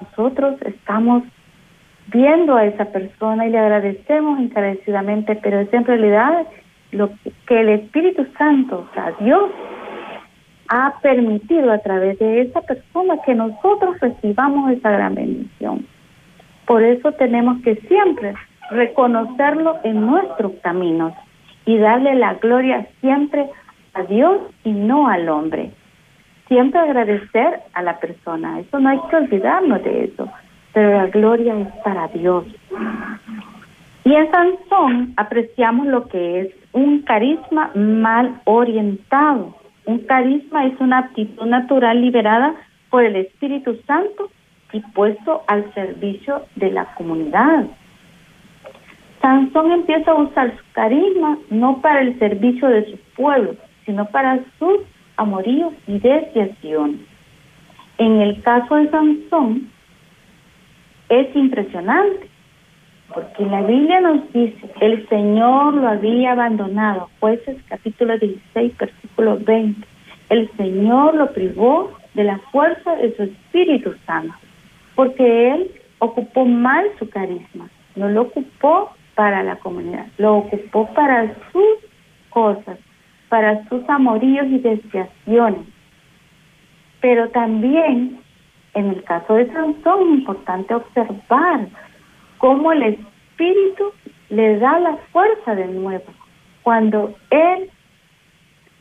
Nosotros 0.00 0.60
estamos 0.62 1.22
viendo 2.08 2.54
a 2.56 2.64
esa 2.64 2.86
persona 2.86 3.46
y 3.46 3.50
le 3.50 3.58
agradecemos 3.58 4.38
encarecidamente, 4.38 5.36
pero 5.36 5.60
es 5.60 5.72
en 5.72 5.84
realidad 5.84 6.46
lo 6.92 7.10
que 7.46 7.60
el 7.60 7.68
Espíritu 7.70 8.26
Santo, 8.38 8.86
o 8.88 8.94
sea, 8.94 9.12
Dios, 9.20 9.50
ha 10.68 10.94
permitido 11.00 11.72
a 11.72 11.78
través 11.78 12.18
de 12.18 12.42
esa 12.42 12.60
persona 12.60 13.16
que 13.24 13.34
nosotros 13.34 13.98
recibamos 14.00 14.70
esa 14.72 14.90
gran 14.90 15.14
bendición. 15.14 15.86
Por 16.66 16.82
eso 16.82 17.12
tenemos 17.12 17.62
que 17.62 17.76
siempre 17.76 18.34
reconocerlo 18.70 19.78
en 19.84 20.00
nuestros 20.06 20.52
caminos 20.62 21.12
y 21.64 21.78
darle 21.78 22.14
la 22.16 22.34
gloria 22.34 22.86
siempre 23.00 23.42
a 23.42 23.65
Dios 24.04 24.40
y 24.64 24.72
no 24.72 25.08
al 25.08 25.28
hombre. 25.28 25.70
Siempre 26.48 26.80
agradecer 26.80 27.60
a 27.72 27.82
la 27.82 27.98
persona, 27.98 28.60
eso 28.60 28.78
no 28.78 28.88
hay 28.88 29.00
que 29.10 29.16
olvidarnos 29.16 29.82
de 29.82 30.04
eso, 30.04 30.28
pero 30.72 30.92
la 30.92 31.06
gloria 31.06 31.58
es 31.58 31.68
para 31.82 32.06
Dios. 32.08 32.44
Y 34.04 34.14
en 34.14 34.30
Sansón 34.30 35.14
apreciamos 35.16 35.88
lo 35.88 36.06
que 36.06 36.40
es 36.40 36.54
un 36.72 37.02
carisma 37.02 37.72
mal 37.74 38.40
orientado. 38.44 39.56
Un 39.86 39.98
carisma 40.00 40.66
es 40.66 40.80
una 40.80 40.98
aptitud 40.98 41.44
natural 41.46 42.00
liberada 42.00 42.54
por 42.90 43.04
el 43.04 43.16
Espíritu 43.16 43.76
Santo 43.86 44.30
y 44.72 44.80
puesto 44.80 45.42
al 45.48 45.72
servicio 45.74 46.42
de 46.54 46.70
la 46.70 46.84
comunidad. 46.94 47.66
Sansón 49.20 49.72
empieza 49.72 50.12
a 50.12 50.22
usar 50.22 50.56
su 50.56 50.62
carisma 50.72 51.38
no 51.50 51.80
para 51.80 52.02
el 52.02 52.16
servicio 52.20 52.68
de 52.68 52.84
su 52.90 52.98
pueblo, 53.16 53.56
sino 53.86 54.06
para 54.06 54.40
sus 54.58 54.80
amoríos 55.16 55.72
y 55.86 55.98
desviaciones. 55.98 57.00
En 57.98 58.20
el 58.20 58.42
caso 58.42 58.74
de 58.74 58.90
Sansón, 58.90 59.70
es 61.08 61.34
impresionante, 61.34 62.28
porque 63.14 63.46
la 63.46 63.62
Biblia 63.62 64.00
nos 64.00 64.32
dice, 64.32 64.70
el 64.80 65.08
Señor 65.08 65.74
lo 65.74 65.88
había 65.88 66.32
abandonado, 66.32 67.08
jueces 67.20 67.56
capítulo 67.68 68.18
16, 68.18 68.76
versículo 68.76 69.38
20, 69.38 69.86
el 70.28 70.50
Señor 70.56 71.14
lo 71.14 71.32
privó 71.32 71.92
de 72.14 72.24
la 72.24 72.38
fuerza 72.50 72.96
de 72.96 73.14
su 73.16 73.22
Espíritu 73.22 73.94
Santo, 74.04 74.34
porque 74.96 75.52
él 75.52 75.70
ocupó 75.98 76.44
mal 76.44 76.84
su 76.98 77.08
carisma, 77.08 77.70
no 77.94 78.08
lo 78.08 78.22
ocupó 78.22 78.90
para 79.14 79.42
la 79.42 79.56
comunidad, 79.56 80.06
lo 80.18 80.36
ocupó 80.38 80.92
para 80.92 81.34
sus 81.52 81.78
cosas, 82.30 82.78
para 83.28 83.66
sus 83.68 83.88
amoríos 83.88 84.46
y 84.46 84.58
desviaciones. 84.58 85.62
Pero 87.00 87.28
también, 87.30 88.20
en 88.74 88.86
el 88.90 89.02
caso 89.04 89.34
de 89.34 89.46
Sansón, 89.52 90.00
es 90.00 90.18
importante 90.18 90.74
observar 90.74 91.68
cómo 92.38 92.72
el 92.72 92.82
Espíritu 92.82 93.92
le 94.30 94.58
da 94.58 94.78
la 94.80 94.96
fuerza 95.12 95.54
de 95.54 95.66
nuevo. 95.66 96.04
Cuando 96.62 97.14
él 97.30 97.70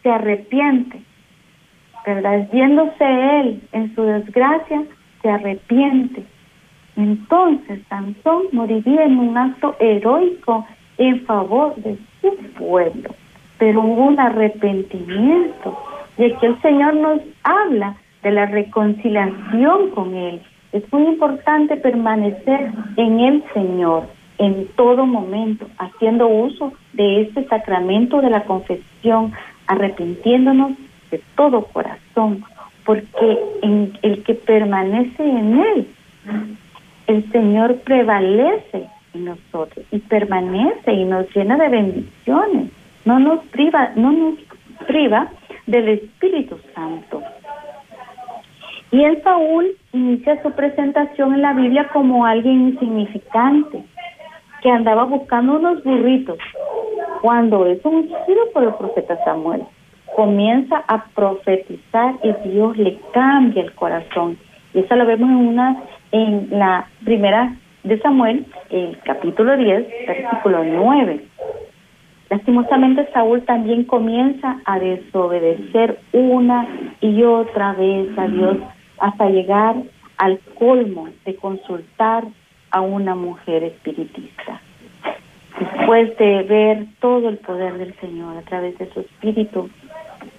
se 0.01 0.09
arrepiente, 0.09 1.01
¿verdad? 2.05 2.47
Viéndose 2.51 3.39
él 3.39 3.61
en 3.71 3.93
su 3.95 4.03
desgracia, 4.03 4.83
se 5.21 5.29
arrepiente. 5.29 6.23
Entonces 6.95 7.81
Sansón 7.89 8.43
moriría 8.53 9.03
en 9.03 9.17
un 9.19 9.37
acto 9.37 9.75
heroico 9.79 10.65
en 10.97 11.25
favor 11.25 11.75
de 11.75 11.97
su 12.21 12.35
pueblo 12.53 13.09
pero 13.57 13.81
hubo 13.81 14.05
un 14.05 14.19
arrepentimiento. 14.19 15.77
Y 16.17 16.25
aquí 16.25 16.45
el 16.45 16.61
Señor 16.61 16.95
nos 16.95 17.21
habla 17.43 17.95
de 18.23 18.31
la 18.31 18.45
reconciliación 18.45 19.91
con 19.91 20.15
Él. 20.15 20.41
Es 20.71 20.91
muy 20.91 21.03
importante 21.03 21.77
permanecer 21.77 22.71
en 22.97 23.19
el 23.19 23.43
Señor 23.53 24.03
en 24.37 24.67
todo 24.75 25.05
momento, 25.05 25.67
haciendo 25.77 26.27
uso 26.27 26.73
de 26.93 27.21
este 27.21 27.47
sacramento 27.47 28.21
de 28.21 28.29
la 28.29 28.43
confesión, 28.43 29.31
arrepintiéndonos 29.67 30.73
de 31.09 31.21
todo 31.35 31.65
corazón, 31.67 32.43
porque 32.83 33.39
en 33.61 33.97
el 34.01 34.23
que 34.23 34.33
permanece 34.33 35.23
en 35.23 35.59
Él, 35.59 35.87
el 37.07 37.31
Señor 37.31 37.77
prevalece 37.77 38.87
en 39.13 39.25
nosotros 39.25 39.85
y 39.91 39.99
permanece 39.99 40.91
y 40.91 41.05
nos 41.05 41.33
llena 41.33 41.55
de 41.57 41.69
bendiciones 41.69 42.71
no 43.05 43.19
nos 43.19 43.45
priva, 43.45 43.91
no 43.95 44.11
nos 44.11 44.35
priva 44.87 45.29
del 45.67 45.89
Espíritu 45.89 46.59
Santo. 46.73 47.21
Y 48.91 49.03
el 49.03 49.21
Saúl 49.23 49.75
inicia 49.93 50.41
su 50.41 50.51
presentación 50.51 51.33
en 51.33 51.41
la 51.41 51.53
Biblia 51.53 51.89
como 51.91 52.25
alguien 52.25 52.69
insignificante, 52.69 53.83
que 54.61 54.69
andaba 54.69 55.03
buscando 55.05 55.57
unos 55.57 55.83
burritos, 55.83 56.37
cuando 57.21 57.65
es 57.65 57.83
ungido 57.83 58.51
por 58.53 58.63
el 58.63 58.73
profeta 58.75 59.17
Samuel. 59.23 59.63
Comienza 60.15 60.83
a 60.87 61.05
profetizar 61.13 62.15
y 62.23 62.49
Dios 62.49 62.77
le 62.77 62.97
cambia 63.13 63.63
el 63.63 63.73
corazón. 63.73 64.37
Y 64.73 64.79
eso 64.79 64.95
lo 64.95 65.05
vemos 65.05 65.29
en 65.29 65.35
una 65.35 65.83
en 66.11 66.47
la 66.51 66.87
primera 67.03 67.55
de 67.83 67.99
Samuel, 67.99 68.45
el 68.69 68.97
capítulo 69.03 69.57
10, 69.57 69.87
versículo 70.07 70.63
9. 70.63 71.21
Lastimosamente 72.29 73.07
Saúl 73.13 73.43
también 73.43 73.83
comienza 73.83 74.59
a 74.65 74.79
desobedecer 74.79 75.99
una 76.11 76.67
y 77.01 77.23
otra 77.23 77.73
vez 77.73 78.17
a 78.17 78.27
Dios 78.27 78.57
hasta 78.99 79.29
llegar 79.29 79.75
al 80.17 80.39
colmo 80.57 81.09
de 81.25 81.35
consultar 81.35 82.23
a 82.71 82.81
una 82.81 83.15
mujer 83.15 83.63
espiritista. 83.63 84.61
Después 85.59 86.17
de 86.17 86.43
ver 86.43 86.85
todo 86.99 87.29
el 87.29 87.37
poder 87.37 87.77
del 87.77 87.93
Señor 87.95 88.37
a 88.37 88.41
través 88.41 88.77
de 88.77 88.91
su 88.91 89.01
espíritu, 89.01 89.69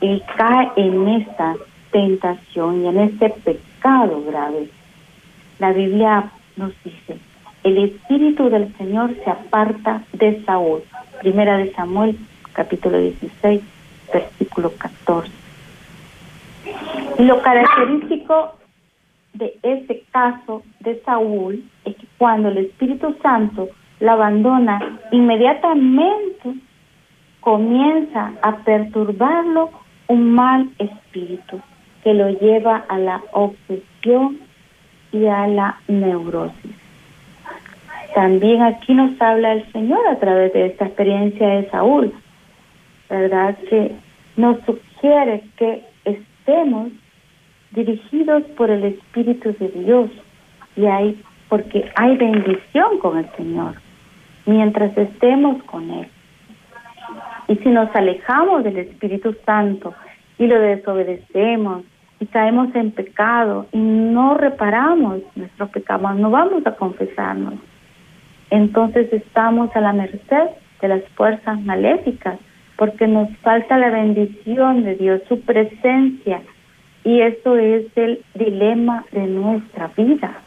y 0.01 0.21
cae 0.37 0.71
en 0.77 1.09
esta 1.09 1.57
tentación 1.91 2.83
y 2.83 2.89
en 2.89 2.99
este 2.99 3.31
pecado 3.31 4.23
grave. 4.27 4.69
La 5.59 5.73
Biblia 5.73 6.31
nos 6.57 6.73
dice, 6.85 7.19
el 7.65 7.79
Espíritu 7.79 8.51
del 8.51 8.75
Señor 8.77 9.15
se 9.25 9.31
aparta 9.31 10.03
de 10.13 10.45
Saúl. 10.45 10.83
Primera 11.21 11.57
de 11.59 11.73
Samuel, 11.73 12.19
capítulo 12.53 12.99
16, 12.99 13.63
versículo 14.13 14.73
14. 14.77 15.31
Y 17.19 17.25
lo 17.25 17.41
característico 17.43 18.55
de 19.35 19.59
ese 19.63 20.03
caso 20.13 20.63
de 20.81 21.01
Saúl 21.05 21.65
es 21.85 21.97
que 21.97 22.07
cuando 22.19 22.49
el 22.49 22.59
Espíritu 22.59 23.17
Santo 23.23 23.69
la 24.01 24.13
abandona, 24.13 24.99
inmediatamente 25.13 26.55
comienza 27.41 28.33
a 28.43 28.57
perturbarlo 28.59 29.71
un 30.09 30.33
mal 30.33 30.71
espíritu 30.79 31.61
que 32.03 32.15
lo 32.15 32.31
lleva 32.31 32.85
a 32.89 32.99
la 32.99 33.23
obsesión 33.33 34.39
y 35.13 35.27
a 35.27 35.47
la 35.49 35.81
neurosis. 35.89 36.76
También 38.17 38.63
aquí 38.63 38.95
nos 38.95 39.21
habla 39.21 39.53
el 39.53 39.71
Señor 39.73 40.01
a 40.09 40.19
través 40.19 40.51
de 40.55 40.69
esta 40.69 40.87
experiencia 40.87 41.47
de 41.49 41.69
Saúl, 41.69 42.15
¿verdad? 43.11 43.55
Que 43.69 43.93
nos 44.39 44.57
sugiere 44.65 45.43
que 45.59 45.85
estemos 46.07 46.93
dirigidos 47.73 48.43
por 48.57 48.71
el 48.71 48.85
Espíritu 48.85 49.55
de 49.61 49.69
Dios 49.69 50.11
y 50.77 51.23
porque 51.51 51.91
hay 51.95 52.17
bendición 52.17 52.99
con 53.01 53.19
el 53.19 53.29
Señor 53.37 53.75
mientras 54.47 54.97
estemos 54.97 55.63
con 55.65 55.91
Él. 55.91 56.09
Y 57.49 57.57
si 57.57 57.69
nos 57.69 57.95
alejamos 57.95 58.65
del 58.65 58.79
Espíritu 58.79 59.37
Santo 59.45 59.93
y 60.39 60.47
lo 60.47 60.59
desobedecemos 60.59 61.83
y 62.19 62.25
caemos 62.25 62.75
en 62.77 62.93
pecado 62.93 63.67
y 63.73 63.79
no 63.79 64.39
reparamos 64.39 65.19
nuestros 65.35 65.69
pecados, 65.69 66.17
no 66.17 66.31
vamos 66.31 66.67
a 66.67 66.77
confesarnos, 66.77 67.57
entonces 68.51 69.13
estamos 69.13 69.75
a 69.75 69.81
la 69.81 69.93
merced 69.93 70.49
de 70.81 70.89
las 70.89 71.03
fuerzas 71.15 71.61
maléficas 71.63 72.39
porque 72.77 73.07
nos 73.07 73.35
falta 73.39 73.79
la 73.79 73.91
bendición 73.91 74.85
de 74.85 74.97
Dios, 74.97 75.23
su 75.29 75.41
presencia, 75.41 76.43
y 77.05 77.21
eso 77.21 77.57
es 77.57 77.87
el 77.97 78.23
dilema 78.35 79.05
de 79.13 79.27
nuestra 79.27 79.91
vida. 79.97 80.39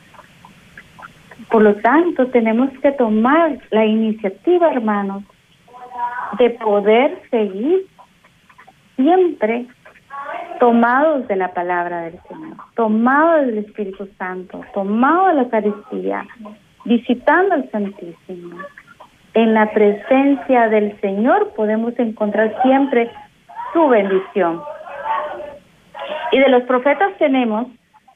Por 1.50 1.64
lo 1.64 1.76
tanto, 1.76 2.28
tenemos 2.28 2.70
que 2.82 2.92
tomar 2.92 3.58
la 3.72 3.86
iniciativa, 3.86 4.72
hermanos, 4.72 5.24
de 6.38 6.52
poder 6.52 7.20
seguir 7.32 7.88
siempre 8.96 9.66
tomados 10.60 11.28
de 11.28 11.36
la 11.38 11.54
palabra 11.54 12.02
del 12.02 12.20
Señor, 12.28 12.58
tomados 12.76 13.48
del 13.48 13.60
Espíritu 13.60 14.08
Santo, 14.18 14.62
tomados 14.74 15.30
de 15.30 15.34
la 15.36 15.42
Eucaristía, 15.44 16.28
visitando 16.90 17.54
al 17.54 17.70
Santísimo. 17.70 18.58
En 19.36 19.54
la 19.54 19.72
presencia 19.72 20.70
del 20.70 21.00
Señor 21.02 21.54
podemos 21.56 21.98
encontrar 22.00 22.60
siempre 22.64 23.12
su 23.72 23.88
bendición. 23.88 24.60
Y 26.32 26.40
de 26.40 26.50
los 26.50 26.64
profetas 26.64 27.16
tenemos 27.20 27.68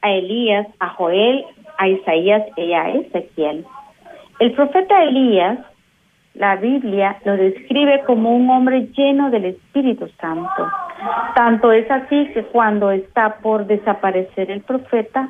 a 0.02 0.10
Elías, 0.10 0.66
a 0.80 0.88
Joel, 0.90 1.44
a 1.78 1.88
Isaías 1.88 2.42
y 2.56 2.72
a 2.72 2.90
Ezequiel. 2.90 3.64
El 4.40 4.52
profeta 4.52 5.04
Elías, 5.04 5.58
la 6.34 6.56
Biblia 6.56 7.16
lo 7.24 7.36
describe 7.36 8.02
como 8.04 8.34
un 8.34 8.50
hombre 8.50 8.88
lleno 8.96 9.30
del 9.30 9.44
Espíritu 9.44 10.08
Santo. 10.20 10.68
Tanto 11.36 11.70
es 11.70 11.88
así 11.88 12.26
que 12.34 12.42
cuando 12.42 12.90
está 12.90 13.36
por 13.36 13.66
desaparecer 13.66 14.50
el 14.50 14.62
profeta, 14.62 15.28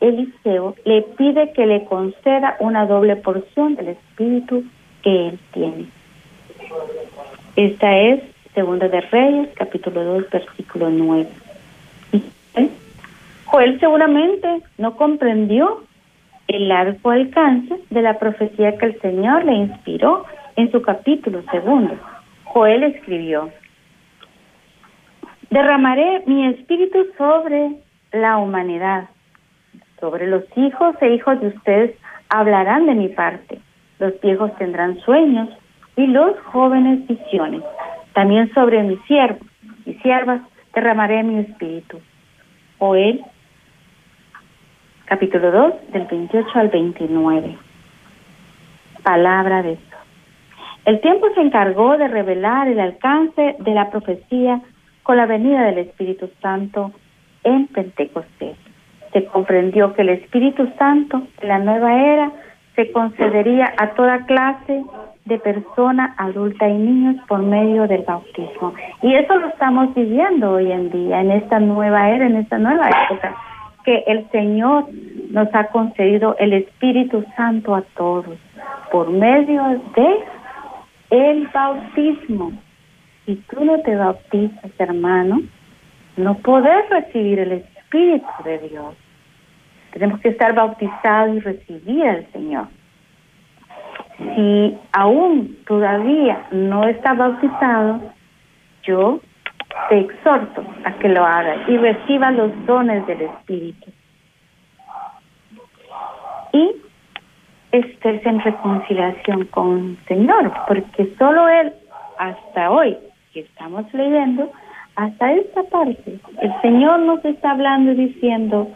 Eliseo 0.00 0.74
le 0.84 1.02
pide 1.02 1.52
que 1.52 1.66
le 1.66 1.84
conceda 1.84 2.56
una 2.60 2.86
doble 2.86 3.16
porción 3.16 3.76
del 3.76 3.88
Espíritu 3.88 4.64
que 5.02 5.28
él 5.28 5.38
tiene. 5.52 5.86
Esta 7.56 7.96
es 7.96 8.22
Segunda 8.54 8.88
de 8.88 9.00
Reyes, 9.00 9.48
capítulo 9.54 10.02
2, 10.02 10.30
versículo 10.30 10.90
9. 10.90 11.28
Joel 13.46 13.78
seguramente 13.80 14.62
no 14.78 14.96
comprendió 14.96 15.84
el 16.48 16.68
largo 16.68 17.10
alcance 17.10 17.76
de 17.90 18.02
la 18.02 18.18
profecía 18.18 18.76
que 18.76 18.86
el 18.86 19.00
Señor 19.00 19.44
le 19.44 19.54
inspiró 19.54 20.24
en 20.56 20.70
su 20.72 20.82
capítulo 20.82 21.42
segundo. 21.50 21.96
Joel 22.44 22.82
escribió, 22.84 23.50
derramaré 25.50 26.22
mi 26.26 26.46
espíritu 26.46 27.06
sobre 27.16 27.76
la 28.12 28.38
humanidad, 28.38 29.08
sobre 30.00 30.26
los 30.26 30.44
hijos 30.56 30.96
e 31.00 31.14
hijos 31.14 31.40
de 31.40 31.48
ustedes 31.48 31.96
hablarán 32.28 32.86
de 32.86 32.94
mi 32.94 33.08
parte, 33.08 33.58
los 33.98 34.20
viejos 34.20 34.54
tendrán 34.56 34.98
sueños 35.00 35.48
y 35.96 36.06
los 36.06 36.38
jóvenes 36.40 37.06
visiones, 37.06 37.62
también 38.12 38.52
sobre 38.52 38.82
mis 38.82 39.00
siervos 39.02 39.46
y 39.84 39.94
siervas 39.94 40.40
derramaré 40.74 41.22
mi 41.22 41.38
espíritu. 41.40 42.00
Joel 42.78 43.24
capítulo 45.06 45.50
2, 45.50 45.92
del 45.92 46.06
28 46.06 46.48
al 46.54 46.68
29. 46.68 47.56
Palabra 49.02 49.62
de 49.62 49.70
Dios. 49.70 49.80
El 50.84 51.00
tiempo 51.00 51.28
se 51.34 51.40
encargó 51.40 51.96
de 51.96 52.08
revelar 52.08 52.68
el 52.68 52.78
alcance 52.78 53.56
de 53.58 53.74
la 53.74 53.90
profecía 53.90 54.60
con 55.02 55.16
la 55.16 55.26
venida 55.26 55.62
del 55.62 55.78
Espíritu 55.78 56.28
Santo 56.42 56.92
en 57.44 57.68
Pentecostés. 57.68 58.56
Se 59.16 59.24
comprendió 59.24 59.94
que 59.94 60.02
el 60.02 60.10
Espíritu 60.10 60.70
Santo 60.78 61.22
en 61.40 61.48
la 61.48 61.58
nueva 61.58 61.90
era 61.94 62.32
se 62.74 62.92
concedería 62.92 63.72
a 63.78 63.94
toda 63.94 64.26
clase 64.26 64.84
de 65.24 65.38
persona 65.38 66.14
adulta 66.18 66.68
y 66.68 66.74
niños 66.74 67.16
por 67.26 67.40
medio 67.40 67.88
del 67.88 68.02
bautismo. 68.02 68.74
Y 69.00 69.14
eso 69.14 69.36
lo 69.36 69.46
estamos 69.46 69.94
viviendo 69.94 70.52
hoy 70.52 70.70
en 70.70 70.90
día, 70.90 71.22
en 71.22 71.30
esta 71.30 71.58
nueva 71.60 72.10
era, 72.10 72.26
en 72.26 72.36
esta 72.36 72.58
nueva 72.58 72.90
época 72.90 73.34
que 73.86 74.04
el 74.06 74.28
Señor 74.32 74.84
nos 75.30 75.48
ha 75.54 75.68
concedido 75.68 76.36
el 76.38 76.52
Espíritu 76.52 77.24
Santo 77.38 77.74
a 77.74 77.80
todos 77.96 78.36
por 78.92 79.08
medio 79.08 79.80
de 79.96 80.24
el 81.08 81.46
bautismo. 81.46 82.52
Si 83.24 83.36
tú 83.48 83.64
no 83.64 83.80
te 83.80 83.96
bautizas, 83.96 84.70
hermano, 84.76 85.40
no 86.18 86.34
podés 86.34 86.86
recibir 86.90 87.38
el 87.38 87.52
Espíritu 87.52 88.26
de 88.44 88.58
Dios. 88.58 88.94
Tenemos 89.92 90.20
que 90.20 90.28
estar 90.30 90.54
bautizados 90.54 91.36
y 91.36 91.40
recibir 91.40 92.06
al 92.06 92.26
Señor. 92.32 92.66
Si 94.18 94.78
aún 94.92 95.56
todavía 95.66 96.46
no 96.50 96.84
está 96.88 97.14
bautizado, 97.14 98.00
yo 98.82 99.20
te 99.88 100.00
exhorto 100.00 100.64
a 100.84 100.92
que 100.94 101.08
lo 101.08 101.24
hagas 101.24 101.68
y 101.68 101.76
reciba 101.76 102.30
los 102.30 102.50
dones 102.66 103.06
del 103.06 103.22
Espíritu. 103.22 103.90
Y 106.52 106.76
estés 107.72 108.24
en 108.24 108.40
reconciliación 108.40 109.44
con 109.46 109.78
el 109.78 109.98
Señor, 110.08 110.52
porque 110.66 111.14
solo 111.18 111.48
Él, 111.48 111.72
hasta 112.18 112.70
hoy 112.70 112.96
que 113.32 113.40
estamos 113.40 113.92
leyendo, 113.92 114.50
hasta 114.94 115.32
esta 115.32 115.62
parte, 115.64 116.18
el 116.40 116.60
Señor 116.62 117.00
nos 117.00 117.22
está 117.24 117.50
hablando 117.50 117.92
y 117.92 118.06
diciendo, 118.06 118.70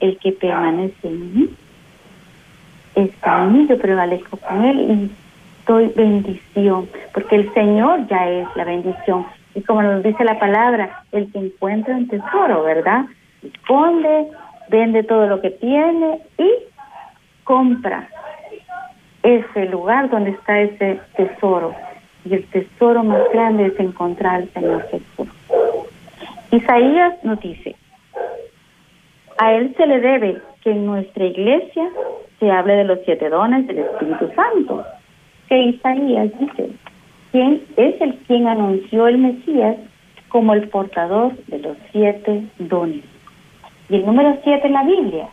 el 0.00 0.18
que 0.18 0.32
permanece 0.32 1.08
en 1.08 1.34
mí, 1.34 1.50
está 2.94 3.44
en 3.44 3.52
mí, 3.52 3.66
yo 3.68 3.78
prevalezco 3.78 4.36
con 4.36 4.64
Él 4.64 4.80
y 4.80 5.10
doy 5.66 5.92
bendición, 5.94 6.88
porque 7.14 7.36
el 7.36 7.52
Señor 7.54 8.06
ya 8.08 8.28
es 8.28 8.48
la 8.56 8.64
bendición 8.64 9.26
y 9.54 9.62
como 9.62 9.82
nos 9.82 10.02
dice 10.02 10.24
la 10.24 10.38
palabra, 10.38 11.04
el 11.12 11.30
que 11.32 11.38
encuentra 11.38 11.96
un 11.96 12.08
tesoro, 12.08 12.62
¿verdad? 12.62 13.06
Esconde, 13.42 14.28
vende 14.68 15.02
todo 15.02 15.26
lo 15.26 15.40
que 15.40 15.50
tiene 15.50 16.20
y 16.38 16.50
compra 17.44 18.08
ese 19.22 19.66
lugar 19.66 20.08
donde 20.08 20.30
está 20.30 20.60
ese 20.60 21.00
tesoro. 21.16 21.74
Y 22.24 22.34
el 22.34 22.44
tesoro 22.46 23.02
más 23.02 23.22
grande 23.32 23.66
es 23.66 23.80
encontrar 23.80 24.36
al 24.36 24.52
Señor 24.52 24.86
Jesús. 24.90 25.28
Isaías 26.52 27.14
nos 27.24 27.40
dice, 27.40 27.74
a 29.40 29.54
Él 29.54 29.74
se 29.74 29.86
le 29.86 30.00
debe 30.00 30.36
que 30.62 30.70
en 30.70 30.84
nuestra 30.84 31.24
iglesia 31.24 31.88
se 32.38 32.50
hable 32.50 32.74
de 32.74 32.84
los 32.84 32.98
siete 33.06 33.30
dones 33.30 33.66
del 33.66 33.78
Espíritu 33.78 34.30
Santo. 34.36 34.84
Que 35.48 35.62
Isaías 35.62 36.28
dice, 36.38 36.68
quien 37.32 37.62
es 37.78 37.98
el 38.02 38.16
quien 38.26 38.46
anunció 38.46 39.08
el 39.08 39.16
Mesías 39.16 39.76
como 40.28 40.52
el 40.52 40.68
portador 40.68 41.32
de 41.46 41.58
los 41.58 41.76
siete 41.90 42.44
dones. 42.58 43.02
Y 43.88 43.96
el 43.96 44.04
número 44.04 44.38
siete 44.44 44.66
en 44.66 44.74
la 44.74 44.84
Biblia 44.84 45.28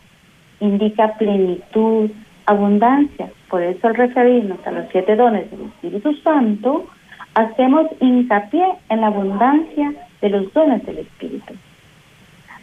indica 0.62 1.14
plenitud, 1.18 2.10
abundancia. 2.46 3.30
Por 3.50 3.62
eso 3.62 3.88
al 3.88 3.96
referirnos 3.96 4.66
a 4.66 4.72
los 4.72 4.86
siete 4.94 5.18
dones 5.18 5.52
del 5.52 5.64
Espíritu 5.64 6.14
Santo, 6.24 6.86
hacemos 7.34 7.88
hincapié 8.00 8.68
en 8.88 9.02
la 9.02 9.08
abundancia 9.08 9.94
de 10.22 10.30
los 10.30 10.54
dones 10.54 10.86
del 10.86 11.00
Espíritu. 11.00 11.54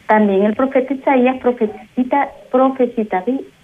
También 0.06 0.44
el 0.44 0.54
profeta 0.54 0.92
Isaías 0.92 1.36
profetiza, 1.40 2.28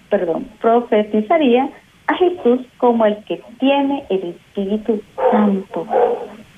perdón, 0.09 0.49
profetizaría 0.61 1.69
a 2.07 2.15
Jesús 2.15 2.61
como 2.79 3.07
el 3.07 3.17
que 3.25 3.43
tiene 3.59 4.05
el 4.09 4.35
Espíritu 4.35 5.03
Santo. 5.31 5.87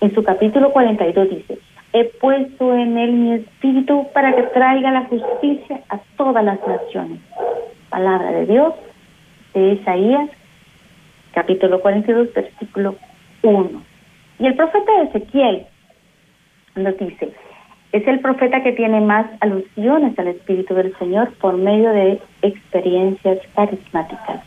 En 0.00 0.14
su 0.14 0.22
capítulo 0.22 0.72
42 0.72 1.30
dice, 1.30 1.58
he 1.92 2.04
puesto 2.04 2.74
en 2.74 2.96
él 2.96 3.12
mi 3.12 3.32
espíritu 3.34 4.06
para 4.14 4.34
que 4.34 4.42
traiga 4.44 4.90
la 4.90 5.04
justicia 5.04 5.80
a 5.90 5.98
todas 6.16 6.44
las 6.44 6.58
naciones. 6.66 7.18
Palabra 7.90 8.32
de 8.32 8.46
Dios 8.46 8.74
de 9.54 9.74
Isaías, 9.74 10.30
capítulo 11.34 11.80
42, 11.80 12.32
versículo 12.32 12.94
1. 13.42 13.82
Y 14.38 14.46
el 14.46 14.54
profeta 14.54 15.02
Ezequiel 15.02 15.66
nos 16.76 16.96
dice, 16.96 17.32
es 17.92 18.08
el 18.08 18.20
profeta 18.20 18.62
que 18.62 18.72
tiene 18.72 19.00
más 19.02 19.26
alusiones 19.40 20.18
al 20.18 20.28
Espíritu 20.28 20.74
del 20.74 20.96
Señor 20.96 21.30
por 21.34 21.58
medio 21.58 21.90
de 21.90 22.20
experiencias 22.40 23.38
carismáticas. 23.54 24.40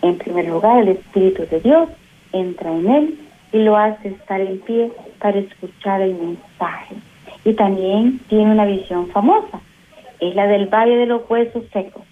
En 0.00 0.16
primer 0.16 0.48
lugar, 0.48 0.82
el 0.82 0.88
Espíritu 0.88 1.44
de 1.50 1.60
Dios 1.60 1.90
entra 2.32 2.72
en 2.72 2.88
él 2.90 3.18
y 3.52 3.58
lo 3.58 3.76
hace 3.76 4.08
estar 4.08 4.40
en 4.40 4.58
pie 4.60 4.90
para 5.18 5.38
escuchar 5.38 6.00
el 6.00 6.14
mensaje. 6.14 6.94
Y 7.44 7.52
también 7.54 8.20
tiene 8.28 8.52
una 8.52 8.64
visión 8.64 9.08
famosa, 9.08 9.60
es 10.20 10.34
la 10.34 10.46
del 10.46 10.66
valle 10.66 10.96
de 10.96 11.06
los 11.06 11.28
huesos 11.28 11.64
secos. 11.72 12.04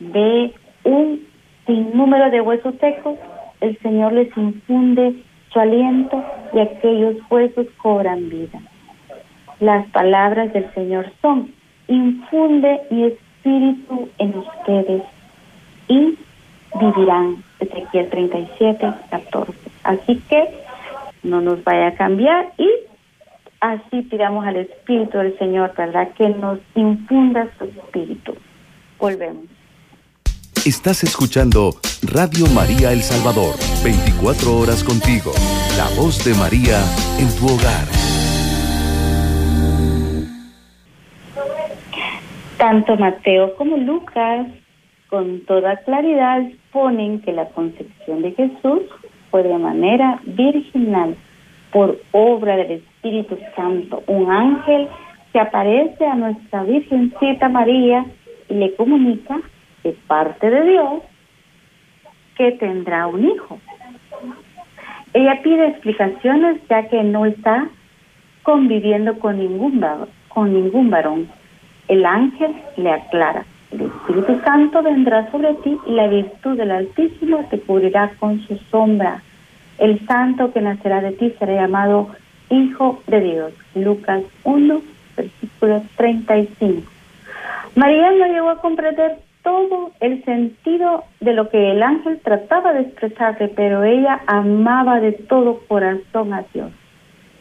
Ve 0.00 0.52
un 0.84 1.26
sinnúmero 1.66 2.30
de 2.30 2.40
huesos 2.40 2.74
secos, 2.80 3.18
el 3.60 3.78
Señor 3.80 4.14
les 4.14 4.34
infunde 4.36 5.14
su 5.52 5.60
aliento 5.60 6.24
y 6.54 6.60
aquellos 6.60 7.16
huesos 7.30 7.66
cobran 7.82 8.30
vida. 8.30 8.60
Las 9.60 9.86
palabras 9.90 10.52
del 10.52 10.72
Señor 10.74 11.10
son, 11.20 11.52
infunde 11.88 12.80
mi 12.90 13.04
espíritu 13.04 14.08
en 14.18 14.38
ustedes 14.38 15.02
y 15.88 16.18
vivirán. 16.78 17.42
Ezequiel 17.60 18.08
37, 18.08 18.92
14. 19.10 19.52
Así 19.82 20.22
que 20.28 20.48
no 21.22 21.40
nos 21.40 21.64
vaya 21.64 21.88
a 21.88 21.94
cambiar 21.94 22.52
y 22.56 22.68
así 23.60 24.02
pidamos 24.02 24.46
al 24.46 24.56
Espíritu 24.56 25.18
del 25.18 25.36
Señor, 25.38 25.74
¿verdad? 25.76 26.08
Que 26.16 26.28
nos 26.28 26.60
infunda 26.74 27.48
su 27.58 27.64
Espíritu. 27.64 28.36
Volvemos. 28.98 29.44
Estás 30.64 31.02
escuchando 31.02 31.74
Radio 32.02 32.46
María 32.48 32.92
El 32.92 33.02
Salvador, 33.02 33.54
24 33.82 34.56
horas 34.56 34.84
contigo, 34.84 35.32
la 35.76 35.88
voz 36.00 36.24
de 36.24 36.34
María 36.34 36.80
en 37.18 37.34
tu 37.36 37.46
hogar. 37.46 38.07
Tanto 42.58 42.96
Mateo 42.96 43.54
como 43.54 43.76
Lucas 43.76 44.48
con 45.08 45.40
toda 45.46 45.76
claridad 45.76 46.40
exponen 46.40 47.20
que 47.22 47.32
la 47.32 47.46
concepción 47.50 48.22
de 48.22 48.32
Jesús 48.32 48.82
fue 49.30 49.44
de 49.44 49.56
manera 49.56 50.20
virginal 50.24 51.16
por 51.70 52.00
obra 52.10 52.56
del 52.56 52.72
Espíritu 52.72 53.38
Santo. 53.54 54.02
Un 54.08 54.28
ángel 54.30 54.88
que 55.32 55.38
aparece 55.38 56.04
a 56.04 56.16
nuestra 56.16 56.64
Virgencita 56.64 57.48
María 57.48 58.04
y 58.48 58.54
le 58.54 58.74
comunica 58.74 59.38
de 59.84 59.92
parte 60.08 60.50
de 60.50 60.64
Dios 60.64 61.02
que 62.36 62.52
tendrá 62.52 63.06
un 63.06 63.24
hijo. 63.24 63.60
Ella 65.14 65.40
pide 65.44 65.68
explicaciones 65.68 66.60
ya 66.68 66.88
que 66.88 67.04
no 67.04 67.24
está 67.24 67.68
conviviendo 68.42 69.16
con 69.20 69.38
ningún, 69.38 69.84
con 70.28 70.52
ningún 70.52 70.90
varón. 70.90 71.37
El 71.88 72.04
ángel 72.04 72.54
le 72.76 72.90
aclara, 72.90 73.44
el 73.70 73.82
Espíritu 73.82 74.40
Santo 74.44 74.82
vendrá 74.82 75.30
sobre 75.30 75.54
ti 75.54 75.78
y 75.86 75.92
la 75.92 76.06
virtud 76.06 76.56
del 76.56 76.70
Altísimo 76.70 77.44
te 77.50 77.60
cubrirá 77.60 78.12
con 78.18 78.40
su 78.46 78.56
sombra. 78.70 79.22
El 79.78 80.04
santo 80.06 80.52
que 80.52 80.60
nacerá 80.60 81.00
de 81.02 81.12
ti 81.12 81.34
será 81.38 81.54
llamado 81.54 82.08
Hijo 82.50 83.02
de 83.06 83.20
Dios. 83.20 83.52
Lucas 83.74 84.22
1, 84.44 84.80
versículo 85.16 85.82
35. 85.96 86.82
María 87.74 88.10
no 88.10 88.26
llegó 88.26 88.48
a 88.50 88.60
comprender 88.60 89.18
todo 89.42 89.92
el 90.00 90.24
sentido 90.24 91.04
de 91.20 91.34
lo 91.34 91.48
que 91.50 91.72
el 91.72 91.82
ángel 91.82 92.20
trataba 92.24 92.72
de 92.72 92.82
expresarle, 92.82 93.48
pero 93.48 93.84
ella 93.84 94.20
amaba 94.26 95.00
de 95.00 95.12
todo 95.12 95.60
corazón 95.68 96.32
a 96.32 96.44
Dios. 96.52 96.72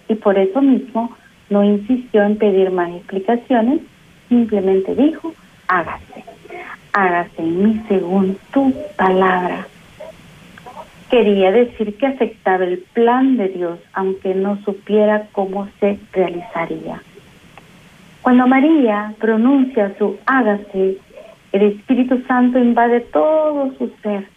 Y 0.09 0.15
por 0.15 0.37
eso 0.37 0.61
mismo 0.61 1.15
no 1.49 1.63
insistió 1.63 2.23
en 2.23 2.37
pedir 2.37 2.71
más 2.71 2.89
explicaciones, 2.91 3.81
simplemente 4.29 4.95
dijo, 4.95 5.33
hágase, 5.67 6.23
hágase 6.93 7.41
en 7.41 7.63
mí 7.63 7.83
según 7.87 8.37
tu 8.53 8.73
palabra. 8.95 9.67
Quería 11.09 11.51
decir 11.51 11.95
que 11.97 12.07
aceptaba 12.07 12.65
el 12.65 12.79
plan 12.93 13.37
de 13.37 13.47
Dios, 13.49 13.79
aunque 13.93 14.35
no 14.35 14.57
supiera 14.63 15.27
cómo 15.31 15.69
se 15.79 15.99
realizaría. 16.11 17.01
Cuando 18.21 18.45
María 18.45 19.13
pronuncia 19.19 19.93
su 19.97 20.17
hágase, 20.25 20.97
el 21.53 21.61
Espíritu 21.61 22.21
Santo 22.27 22.59
invade 22.59 22.99
todo 22.99 23.71
su 23.77 23.89
ser, 24.03 24.27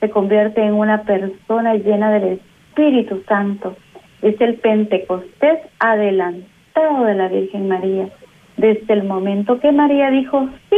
se 0.00 0.10
convierte 0.10 0.62
en 0.64 0.74
una 0.74 1.02
persona 1.02 1.74
llena 1.74 2.10
del 2.10 2.40
Espíritu 2.40 3.22
Santo. 3.28 3.76
Es 4.20 4.40
el 4.40 4.56
Pentecostés 4.56 5.60
adelantado 5.78 7.04
de 7.04 7.14
la 7.14 7.28
Virgen 7.28 7.68
María 7.68 8.08
desde 8.56 8.94
el 8.94 9.04
momento 9.04 9.60
que 9.60 9.72
María 9.72 10.10
dijo 10.10 10.48
sí, 10.70 10.76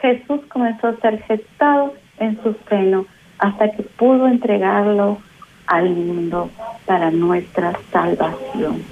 Jesús 0.00 0.40
comenzó 0.48 0.88
a 0.88 0.96
ser 0.96 1.22
gestado 1.22 1.94
en 2.18 2.42
su 2.42 2.56
seno 2.68 3.06
hasta 3.38 3.70
que 3.72 3.82
pudo 3.82 4.26
entregarlo 4.26 5.18
al 5.66 5.90
mundo 5.90 6.50
para 6.86 7.10
nuestra 7.10 7.72
salvación. 7.90 8.82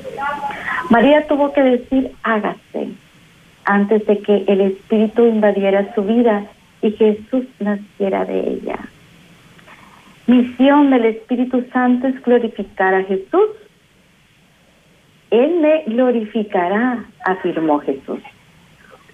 María 0.89 1.27
tuvo 1.27 1.53
que 1.53 1.63
decir 1.63 2.13
hágase 2.23 2.89
antes 3.65 4.07
de 4.07 4.19
que 4.19 4.45
el 4.47 4.61
Espíritu 4.61 5.27
invadiera 5.27 5.95
su 5.95 6.03
vida 6.03 6.47
y 6.83 6.93
Jesús 6.93 7.45
naciera 7.59 8.25
de 8.25 8.41
ella. 8.41 8.79
Misión 10.27 10.91
del 10.91 11.07
Espíritu 11.07 11.65
Santo 11.73 12.07
es 12.07 12.23
glorificar 12.23 12.95
a 12.95 13.05
Jesús 13.05 13.49
él 15.31 15.61
me 15.61 15.85
glorificará, 15.87 17.05
afirmó 17.25 17.79
Jesús, 17.81 18.21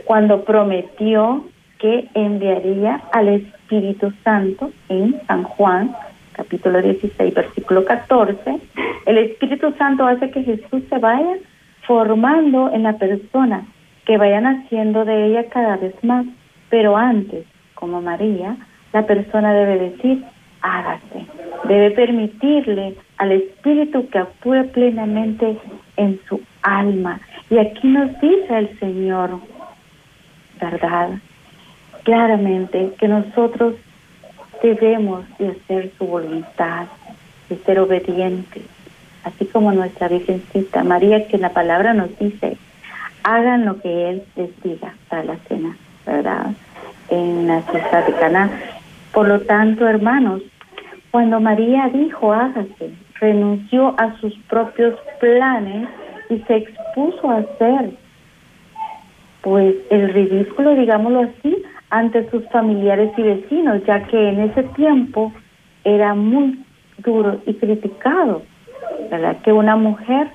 cuando 0.05 0.45
prometió 0.45 1.45
que 1.79 2.09
enviaría 2.15 3.03
al 3.13 3.29
Espíritu 3.29 4.13
Santo 4.25 4.71
en 4.89 5.21
San 5.27 5.43
Juan, 5.45 5.95
capítulo 6.33 6.81
16, 6.81 7.35
versículo 7.35 7.85
14. 7.85 8.59
El 9.05 9.19
Espíritu 9.19 9.73
Santo 9.77 10.07
hace 10.07 10.31
que 10.31 10.43
Jesús 10.43 10.83
se 10.89 10.99
vaya 10.99 11.37
formando 11.87 12.73
en 12.73 12.83
la 12.85 12.95
persona, 12.95 13.67
que 14.07 14.17
vaya 14.17 14.41
naciendo 14.41 15.05
de 15.05 15.27
ella 15.27 15.49
cada 15.51 15.77
vez 15.77 15.95
más. 16.03 16.25
Pero 16.71 16.97
antes, 16.97 17.45
como 17.75 18.01
María, 18.01 18.57
la 18.93 19.07
persona 19.07 19.53
debe 19.53 19.91
decir, 19.91 20.25
hágase. 20.63 21.27
Debe 21.65 21.91
permitirle 21.91 22.97
al 23.19 23.33
Espíritu 23.33 24.09
que 24.09 24.19
actúe 24.19 24.67
plenamente 24.73 25.59
en 25.97 26.21
su 26.29 26.41
alma. 26.63 27.21
Y 27.51 27.59
aquí 27.59 27.89
nos 27.89 28.21
dice 28.21 28.59
el 28.59 28.79
Señor, 28.79 29.41
¿verdad? 30.61 31.11
Claramente 32.05 32.93
que 32.99 33.09
nosotros 33.09 33.75
debemos 34.63 35.25
de 35.39 35.49
hacer 35.49 35.91
su 35.99 36.07
voluntad, 36.07 36.87
de 37.49 37.57
ser 37.59 37.79
obedientes, 37.79 38.63
así 39.25 39.47
como 39.47 39.73
nuestra 39.73 40.09
Virgencita 40.09 40.85
María, 40.85 41.27
que 41.29 41.39
la 41.39 41.51
palabra 41.51 41.95
nos 41.95 42.17
dice, 42.19 42.57
hagan 43.23 43.65
lo 43.65 43.81
que 43.81 44.11
Él 44.11 44.23
les 44.37 44.63
diga 44.63 44.95
para 45.09 45.25
la 45.25 45.37
cena, 45.49 45.77
¿verdad? 46.07 46.53
En 47.11 47.49
la 47.49 47.63
ciudad 47.63 48.07
de 48.07 48.13
Cana. 48.15 48.51
Por 49.13 49.29
lo 49.29 49.41
tanto, 49.41 49.87
hermanos, 49.89 50.43
cuando 51.11 51.41
María 51.41 51.89
dijo, 51.93 52.33
hágase, 52.33 52.93
renunció 53.21 53.95
a 53.99 54.17
sus 54.21 54.37
propios 54.49 54.99
planes 55.21 55.89
y 56.31 56.39
se 56.41 56.57
expuso 56.57 57.31
a 57.31 57.39
hacer 57.39 57.91
pues 59.43 59.77
el 59.91 60.13
ridículo, 60.13 60.75
digámoslo 60.75 61.21
así, 61.21 61.63
ante 61.91 62.29
sus 62.31 62.45
familiares 62.49 63.13
y 63.17 63.23
vecinos, 63.23 63.81
ya 63.87 64.03
que 64.09 64.29
en 64.31 64.41
ese 64.41 64.65
tiempo 64.75 65.33
era 65.85 66.15
muy 66.15 66.65
duro 66.99 67.41
y 67.47 67.55
criticado, 67.55 68.43
¿verdad? 69.09 69.37
Que 69.43 69.53
una 69.53 69.77
mujer 69.77 70.33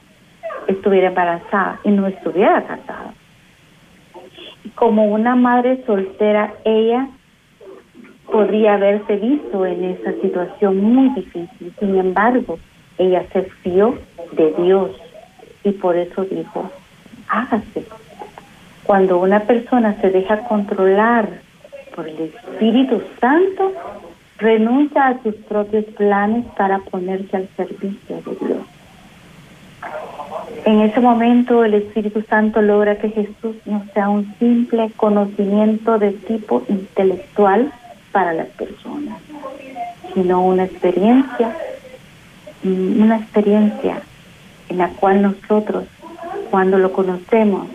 estuviera 0.68 1.10
embarazada 1.10 1.80
y 1.84 1.90
no 1.90 2.08
estuviera 2.08 2.64
casada. 2.64 3.14
Y 4.64 4.70
como 4.70 5.06
una 5.08 5.36
madre 5.36 5.84
soltera, 5.86 6.54
ella 6.64 7.10
podría 8.32 8.76
haberse 8.76 9.18
visto 9.18 9.66
en 9.66 9.84
esa 9.84 10.14
situación 10.22 10.78
muy 10.78 11.10
difícil. 11.10 11.74
Sin 11.80 11.98
embargo, 11.98 12.60
ella 12.98 13.26
se 13.34 13.44
fió 13.44 13.98
de 14.34 14.54
Dios 14.54 14.92
y 15.64 15.72
por 15.72 15.96
eso 15.96 16.24
dijo, 16.26 16.70
hágase. 17.28 17.86
Cuando 18.84 19.20
una 19.20 19.42
persona 19.42 19.96
se 20.02 20.10
deja 20.10 20.48
controlar 20.48 21.30
por 21.96 22.08
el 22.08 22.20
Espíritu 22.20 23.02
Santo, 23.20 23.74
renuncia 24.38 25.08
a 25.08 25.22
sus 25.22 25.36
propios 25.36 25.86
planes 25.98 26.46
para 26.58 26.80
ponerse 26.80 27.38
al 27.38 27.48
servicio 27.56 28.18
de 28.26 28.46
Dios. 28.46 28.66
En 30.66 30.82
ese 30.82 31.00
momento 31.00 31.64
el 31.64 31.74
Espíritu 31.76 32.22
Santo 32.24 32.62
logra 32.62 32.98
que 32.98 33.10
Jesús 33.10 33.56
no 33.66 33.84
sea 33.94 34.10
un 34.10 34.34
simple 34.38 34.92
conocimiento 34.96 35.98
de 35.98 36.12
tipo 36.12 36.64
intelectual 36.70 37.72
para 38.12 38.34
las 38.34 38.48
personas, 38.48 39.20
sino 40.14 40.46
una 40.46 40.66
experiencia, 40.66 41.56
una 42.64 43.18
experiencia 43.18 44.02
en 44.70 44.78
la 44.78 44.90
cual 44.90 45.22
nosotros, 45.22 45.86
cuando 46.50 46.78
lo 46.78 46.92
conocemos, 46.92 47.68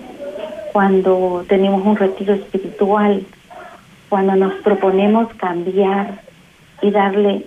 cuando 0.72 1.44
tenemos 1.48 1.84
un 1.84 1.96
retiro 1.96 2.34
espiritual, 2.34 3.24
cuando 4.08 4.36
nos 4.36 4.54
proponemos 4.54 5.32
cambiar 5.34 6.20
y 6.82 6.90
darle 6.90 7.46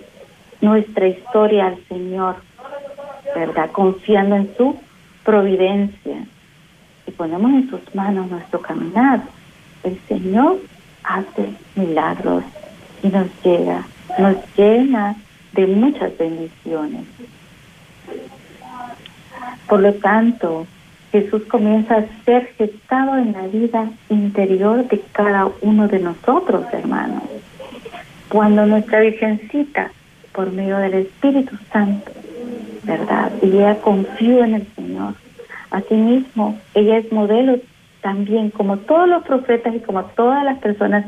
nuestra 0.60 1.08
historia 1.08 1.68
al 1.68 1.78
Señor, 1.88 2.36
¿verdad? 3.34 3.70
Confiando 3.70 4.36
en 4.36 4.50
su 4.56 4.76
providencia 5.24 6.26
y 7.06 7.10
ponemos 7.12 7.50
en 7.52 7.70
sus 7.70 7.94
manos 7.94 8.30
nuestro 8.30 8.60
caminar, 8.60 9.22
el 9.84 9.98
Señor 10.08 10.58
hace 11.02 11.54
milagros 11.76 12.44
y 13.02 13.08
nos 13.08 13.26
llega, 13.42 13.84
nos 14.18 14.36
llena 14.56 15.16
de 15.52 15.66
muchas 15.66 16.16
bendiciones. 16.16 17.04
Por 19.68 19.80
lo 19.80 19.92
tanto, 19.94 20.66
Jesús 21.12 21.42
comienza 21.44 21.96
a 21.96 22.24
ser 22.24 22.46
gestado 22.56 23.16
en 23.18 23.32
la 23.32 23.46
vida 23.48 23.90
interior 24.08 24.86
de 24.88 25.00
cada 25.12 25.48
uno 25.60 25.88
de 25.88 25.98
nosotros, 25.98 26.64
hermanos. 26.72 27.22
Cuando 28.28 28.66
nuestra 28.66 29.00
Virgencita, 29.00 29.90
por 30.32 30.52
medio 30.52 30.78
del 30.78 30.94
Espíritu 30.94 31.56
Santo, 31.72 32.12
¿verdad? 32.84 33.32
Y 33.42 33.46
ella 33.46 33.80
confió 33.80 34.44
en 34.44 34.54
el 34.54 34.66
Señor. 34.74 35.14
Asimismo, 35.70 36.58
ella 36.74 36.98
es 36.98 37.10
modelo 37.12 37.58
también, 38.02 38.50
como 38.50 38.78
todos 38.78 39.08
los 39.08 39.24
profetas 39.24 39.74
y 39.74 39.80
como 39.80 40.04
todas 40.04 40.44
las 40.44 40.58
personas 40.58 41.06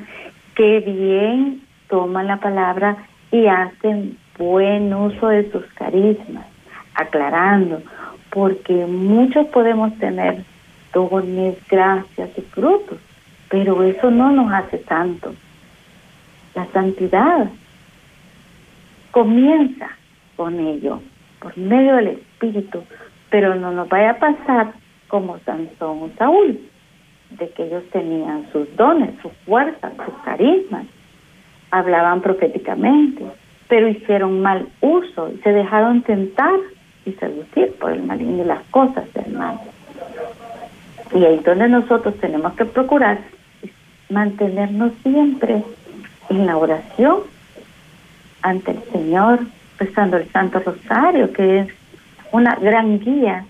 que 0.55 0.81
bien 0.81 1.62
toman 1.88 2.26
la 2.26 2.38
palabra 2.38 2.96
y 3.31 3.46
hacen 3.46 4.18
buen 4.42 4.92
uso 4.92 5.28
de 5.28 5.50
sus 5.52 5.64
carismas, 5.74 6.46
aclarando, 6.94 7.81
porque 8.31 8.87
muchos 8.87 9.46
podemos 9.48 9.96
tener 9.98 10.42
dones, 10.92 11.57
gracias 11.68 12.31
y 12.37 12.40
frutos, 12.40 12.98
pero 13.48 13.85
eso 13.85 14.11
no 14.11 14.33
nos 14.33 14.52
hace 14.52 14.83
santos. 14.85 15.37
La 16.57 16.66
santidad 16.72 17.50
comienza 19.12 19.90
con 20.37 20.59
ello 20.59 21.00
por 21.40 21.57
medio 21.57 21.96
del 21.96 22.09
Espíritu, 22.09 22.83
pero 23.31 23.55
no 23.55 23.70
nos 23.70 23.88
vaya 23.88 24.11
a 24.11 24.18
pasar 24.18 24.72
como 25.07 25.38
Sansón 25.40 26.02
o 26.02 26.11
Saúl, 26.18 26.59
de 27.31 27.48
que 27.50 27.64
ellos 27.64 27.85
tenían 27.92 28.46
sus 28.52 28.74
dones, 28.76 29.11
su 29.22 29.31
fuerza, 29.46 29.92
sus 30.05 30.14
carismas, 30.24 30.85
hablaban 31.70 32.20
proféticamente, 32.20 33.24
pero 33.72 33.88
hicieron 33.88 34.42
mal 34.42 34.68
uso 34.82 35.30
y 35.30 35.38
se 35.38 35.50
dejaron 35.50 36.02
tentar 36.02 36.52
y 37.06 37.12
seducir 37.12 37.72
por 37.80 37.92
el 37.92 38.02
maligno 38.02 38.42
y 38.42 38.46
las 38.46 38.62
cosas 38.64 39.11
del 39.14 39.32
mal. 39.32 39.58
Y 41.14 41.24
ahí 41.24 41.38
donde 41.38 41.70
nosotros 41.70 42.14
tenemos 42.18 42.52
que 42.52 42.66
procurar 42.66 43.20
mantenernos 44.11 44.92
siempre 45.02 45.62
en 46.28 46.44
la 46.44 46.58
oración 46.58 47.20
ante 48.42 48.72
el 48.72 48.82
Señor, 48.92 49.40
rezando 49.78 50.18
el 50.18 50.30
Santo 50.32 50.58
Rosario, 50.58 51.32
que 51.32 51.61
es 51.61 51.68
una 52.30 52.54
gran 52.56 52.98
guía 52.98 53.46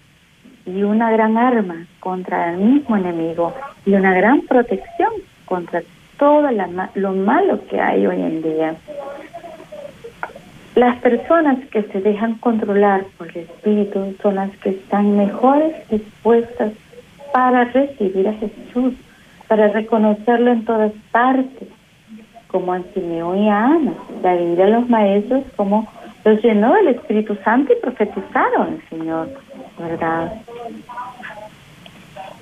y 0.64 0.84
una 0.84 1.10
gran 1.10 1.36
arma 1.36 1.84
contra 1.98 2.52
el 2.52 2.58
mismo 2.58 2.96
enemigo 2.96 3.52
y 3.84 3.94
una 3.94 4.14
gran 4.14 4.42
protección 4.42 5.10
contra 5.46 5.82
todo 6.16 6.48
lo 6.94 7.12
malo 7.12 7.66
que 7.66 7.80
hay 7.80 8.06
hoy 8.06 8.22
en 8.22 8.40
día. 8.40 8.76
Las 10.74 10.96
personas 11.00 11.58
que 11.70 11.82
se 11.82 12.00
dejan 12.00 12.36
controlar 12.36 13.04
por 13.18 13.28
el 13.28 13.44
Espíritu 13.44 14.14
son 14.22 14.36
las 14.36 14.50
que 14.58 14.70
están 14.70 15.18
mejores 15.18 15.74
dispuestas 15.90 16.72
para 17.32 17.64
recibir 17.64 18.26
a 18.26 18.32
Jesús, 18.32 18.94
para 19.48 19.68
reconocerlo 19.68 20.50
en 20.50 20.64
todas 20.64 20.92
partes, 21.10 21.68
como 22.46 22.72
a 22.72 22.80
Simeón 22.94 23.38
y 23.38 23.50
a 23.50 23.66
Ana, 23.66 23.92
de 24.22 24.62
a 24.62 24.68
los 24.68 24.88
maestros 24.88 25.44
como 25.56 25.86
los 26.24 26.42
llenó 26.42 26.72
del 26.74 26.88
Espíritu 26.88 27.36
Santo 27.44 27.72
y 27.72 27.80
profetizaron 27.80 28.74
el 28.74 28.88
Señor, 28.88 29.28
¿verdad? 29.78 30.32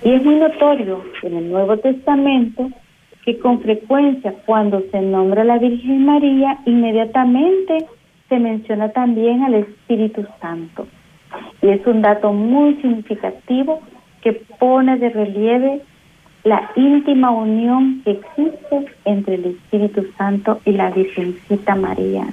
Y 0.04 0.12
es 0.12 0.24
muy 0.24 0.36
notorio 0.36 1.02
en 1.22 1.36
el 1.36 1.50
Nuevo 1.50 1.76
Testamento 1.78 2.68
que 3.24 3.38
con 3.38 3.60
frecuencia 3.60 4.34
cuando 4.46 4.82
se 4.90 5.00
nombra 5.00 5.42
a 5.42 5.46
la 5.46 5.58
Virgen 5.58 6.06
María, 6.06 6.58
inmediatamente 6.64 7.86
se 8.30 8.38
menciona 8.38 8.88
también 8.90 9.42
al 9.42 9.54
Espíritu 9.54 10.24
Santo. 10.40 10.86
Y 11.60 11.68
es 11.68 11.86
un 11.86 12.00
dato 12.00 12.32
muy 12.32 12.76
significativo 12.76 13.82
que 14.22 14.32
pone 14.32 14.96
de 14.96 15.10
relieve 15.10 15.82
la 16.44 16.70
íntima 16.76 17.30
unión 17.30 18.00
que 18.02 18.12
existe 18.12 18.86
entre 19.04 19.34
el 19.34 19.44
Espíritu 19.46 20.06
Santo 20.16 20.60
y 20.64 20.72
la 20.72 20.90
Virgencita 20.90 21.74
María. 21.74 22.26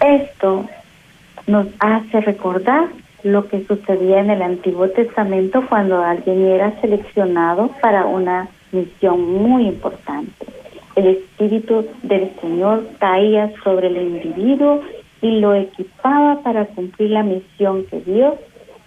Esto 0.00 0.64
nos 1.46 1.66
hace 1.80 2.20
recordar 2.20 2.88
lo 3.24 3.48
que 3.48 3.64
sucedía 3.66 4.20
en 4.20 4.30
el 4.30 4.42
Antiguo 4.42 4.88
Testamento 4.88 5.66
cuando 5.68 6.02
alguien 6.02 6.46
era 6.46 6.80
seleccionado 6.80 7.68
para 7.82 8.06
una 8.06 8.48
misión 8.70 9.20
muy 9.42 9.66
importante. 9.66 10.57
El 10.98 11.06
Espíritu 11.06 11.86
del 12.02 12.28
Señor 12.40 12.84
caía 12.98 13.52
sobre 13.62 13.86
el 13.86 13.98
individuo 13.98 14.82
y 15.22 15.38
lo 15.38 15.54
equipaba 15.54 16.42
para 16.42 16.64
cumplir 16.66 17.10
la 17.10 17.22
misión 17.22 17.84
que 17.86 18.00
Dios 18.00 18.34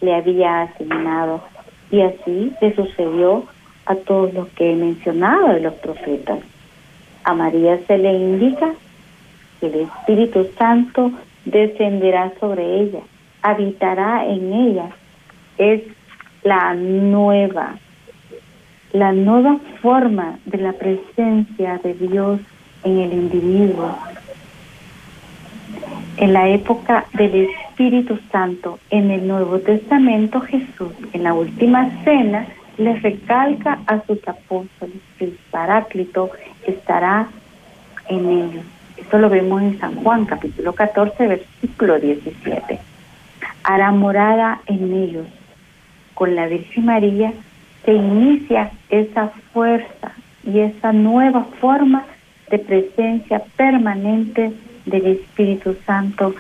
le 0.02 0.16
había 0.16 0.64
asignado. 0.64 1.42
Y 1.90 2.02
así 2.02 2.52
le 2.60 2.76
sucedió 2.76 3.46
a 3.86 3.96
todos 3.96 4.34
los 4.34 4.50
que 4.50 4.74
he 4.74 4.76
mencionado 4.76 5.54
de 5.54 5.62
los 5.62 5.74
profetas. 5.76 6.40
A 7.24 7.34
María 7.34 7.80
se 7.88 7.98
le 7.98 8.12
indica 8.12 8.74
el 9.62 9.76
Espíritu 9.76 10.50
Santo 10.58 11.14
descenderá 11.46 12.34
sobre 12.42 12.82
ella, 12.82 13.00
habitará 13.42 14.26
en 14.26 14.52
ella. 14.52 14.90
Es 15.58 15.84
la 16.44 16.74
nueva, 16.74 17.78
la 18.94 19.12
nueva 19.12 19.58
forma 19.82 20.40
de 20.46 20.58
la 20.58 20.74
presencia 20.74 21.80
de 21.84 21.94
Dios 21.94 22.40
en 22.84 23.00
el 23.00 23.14
individuo. 23.14 23.96
En 26.18 26.34
la 26.34 26.50
época 26.50 27.06
del 27.14 27.50
Espíritu 27.50 28.20
Santo, 28.32 28.80
en 28.90 29.12
el 29.12 29.28
Nuevo 29.28 29.60
Testamento, 29.60 30.42
Jesús, 30.42 30.94
en 31.14 31.24
la 31.24 31.34
última 31.34 31.90
cena, 32.04 32.48
les 32.78 33.02
recalca 33.02 33.80
a 33.88 34.02
sus 34.06 34.20
apóstoles 34.28 34.98
que 35.18 35.26
el 35.26 35.38
Paráclito 35.52 36.30
estará 36.66 37.28
en 38.10 38.30
ellos 38.30 38.66
esto 39.02 39.18
lo 39.18 39.30
vemos 39.30 39.62
en 39.62 39.80
San 39.80 39.96
Juan, 39.96 40.26
capítulo 40.26 40.74
14, 40.74 41.28
versículo 41.28 42.00
17. 42.00 42.80
Hará 43.64 43.92
morada 43.92 44.62
en 44.68 44.94
ellos. 44.94 45.28
Con 46.14 46.36
la 46.36 46.46
Virgen 46.46 46.86
María 46.86 47.34
se 47.86 47.94
inicia 47.94 48.72
esa 48.90 49.30
fuerza 49.54 50.14
y 50.44 50.60
esa 50.60 50.92
nueva 50.94 51.46
forma 51.60 52.06
de 52.50 52.60
presencia 52.60 53.42
permanente 53.56 54.52
del 54.86 55.06
Espíritu 55.06 55.76
Santo 55.86 56.34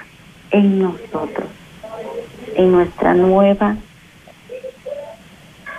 en 0.52 0.82
nosotros, 0.82 1.48
en 2.56 2.72
nuestra 2.72 3.14
nueva 3.14 3.78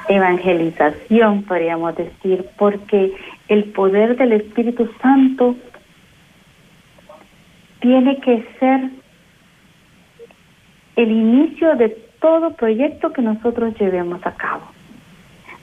evangelización, 0.09 1.43
podríamos 1.43 1.97
decir, 1.97 2.47
porque 2.59 3.15
el 3.49 3.65
poder 3.65 4.17
del 4.17 4.33
Espíritu 4.33 4.89
Santo 5.01 5.57
tiene 7.81 8.19
que 8.21 8.47
ser 8.59 8.91
el 10.97 11.11
inicio 11.11 11.75
de 11.77 11.89
todo 12.21 12.55
proyecto 12.55 13.13
que 13.13 13.23
nosotros 13.23 13.75
llevemos 13.79 14.25
a 14.25 14.33
cabo. 14.33 14.63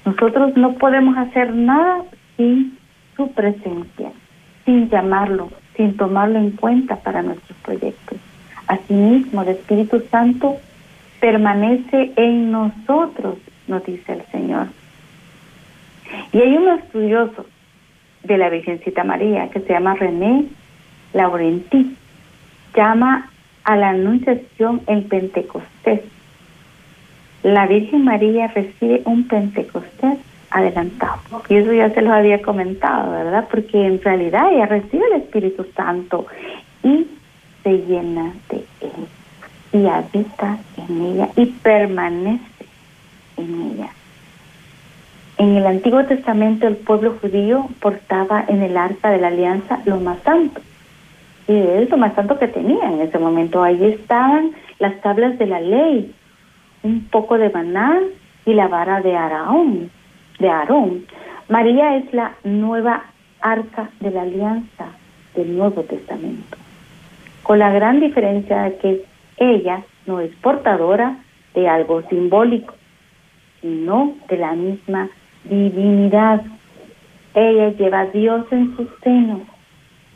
Nosotros 0.09 0.57
no 0.57 0.73
podemos 0.73 1.15
hacer 1.17 1.53
nada 1.53 2.03
sin 2.35 2.75
su 3.15 3.31
presencia, 3.31 4.11
sin 4.65 4.89
llamarlo, 4.89 5.51
sin 5.77 5.95
tomarlo 5.97 6.39
en 6.39 6.51
cuenta 6.51 6.95
para 6.95 7.21
nuestros 7.21 7.55
proyectos. 7.59 8.17
Asimismo, 8.65 9.43
el 9.43 9.49
Espíritu 9.49 10.01
Santo 10.09 10.57
permanece 11.19 12.11
en 12.15 12.51
nosotros 12.51 13.37
nos 13.67 13.85
dice 13.85 14.13
el 14.13 14.23
Señor. 14.31 14.67
Y 16.33 16.39
hay 16.39 16.57
un 16.57 16.69
estudioso 16.69 17.45
de 18.23 18.37
la 18.39 18.49
Virgencita 18.49 19.03
María 19.03 19.49
que 19.49 19.59
se 19.59 19.73
llama 19.73 19.93
René 19.93 20.45
Laurenti, 21.13 21.95
llama 22.75 23.29
a 23.63 23.75
la 23.75 23.89
Anunciación 23.89 24.81
el 24.87 25.03
Pentecostés. 25.03 26.01
La 27.43 27.67
Virgen 27.67 28.03
María 28.03 28.47
recibe 28.47 29.01
un 29.05 29.27
Pentecostés 29.27 30.17
adelantado. 30.51 31.19
Y 31.47 31.55
eso 31.55 31.73
ya 31.73 31.89
se 31.91 32.01
los 32.01 32.11
había 32.11 32.41
comentado, 32.41 33.11
¿verdad? 33.11 33.47
Porque 33.49 33.85
en 33.85 34.01
realidad 34.01 34.51
ella 34.51 34.65
recibe 34.65 35.05
el 35.07 35.21
Espíritu 35.21 35.65
Santo 35.75 36.25
y 36.83 37.07
se 37.63 37.71
llena 37.71 38.33
de 38.49 38.57
él 38.81 39.07
y 39.71 39.85
habita 39.85 40.57
en 40.77 41.01
ella 41.01 41.29
y 41.35 41.45
permanece 41.45 42.65
en 43.37 43.71
ella. 43.73 43.89
En 45.37 45.55
el 45.55 45.65
Antiguo 45.65 46.03
Testamento 46.05 46.67
el 46.67 46.75
pueblo 46.75 47.17
judío 47.21 47.69
portaba 47.79 48.43
en 48.47 48.61
el 48.61 48.75
arca 48.75 49.09
de 49.09 49.19
la 49.19 49.27
alianza 49.27 49.79
lo 49.85 49.99
más 49.99 50.19
santo. 50.23 50.61
Y 51.47 51.55
es 51.55 51.89
lo 51.89 51.97
más 51.97 52.13
santo 52.13 52.37
que 52.37 52.47
tenía 52.47 52.91
en 52.91 53.01
ese 53.01 53.17
momento. 53.17 53.63
Ahí 53.63 53.83
estaban 53.83 54.51
las 54.79 54.99
tablas 55.01 55.37
de 55.39 55.47
la 55.47 55.61
ley, 55.61 56.13
un 56.83 57.07
poco 57.09 57.37
de 57.37 57.49
maná 57.49 57.99
y 58.45 58.53
la 58.53 58.67
vara 58.67 59.01
de 59.01 59.15
Aarón. 59.15 59.91
De 60.39 60.49
Aarón. 60.49 61.05
María 61.49 61.97
es 61.97 62.13
la 62.13 62.33
nueva 62.43 63.03
arca 63.41 63.89
de 63.99 64.11
la 64.11 64.23
alianza 64.23 64.87
del 65.35 65.57
Nuevo 65.57 65.83
Testamento. 65.83 66.57
Con 67.43 67.59
la 67.59 67.71
gran 67.71 67.99
diferencia 67.99 68.63
de 68.63 68.77
que 68.77 69.05
ella 69.37 69.83
no 70.05 70.19
es 70.19 70.33
portadora 70.35 71.17
de 71.53 71.67
algo 71.67 72.01
simbólico, 72.03 72.73
sino 73.61 74.15
de 74.27 74.37
la 74.37 74.53
misma 74.53 75.09
divinidad. 75.43 76.41
Ella 77.33 77.69
lleva 77.69 78.01
a 78.01 78.05
Dios 78.07 78.45
en 78.51 78.75
su 78.75 78.87
seno. 79.03 79.41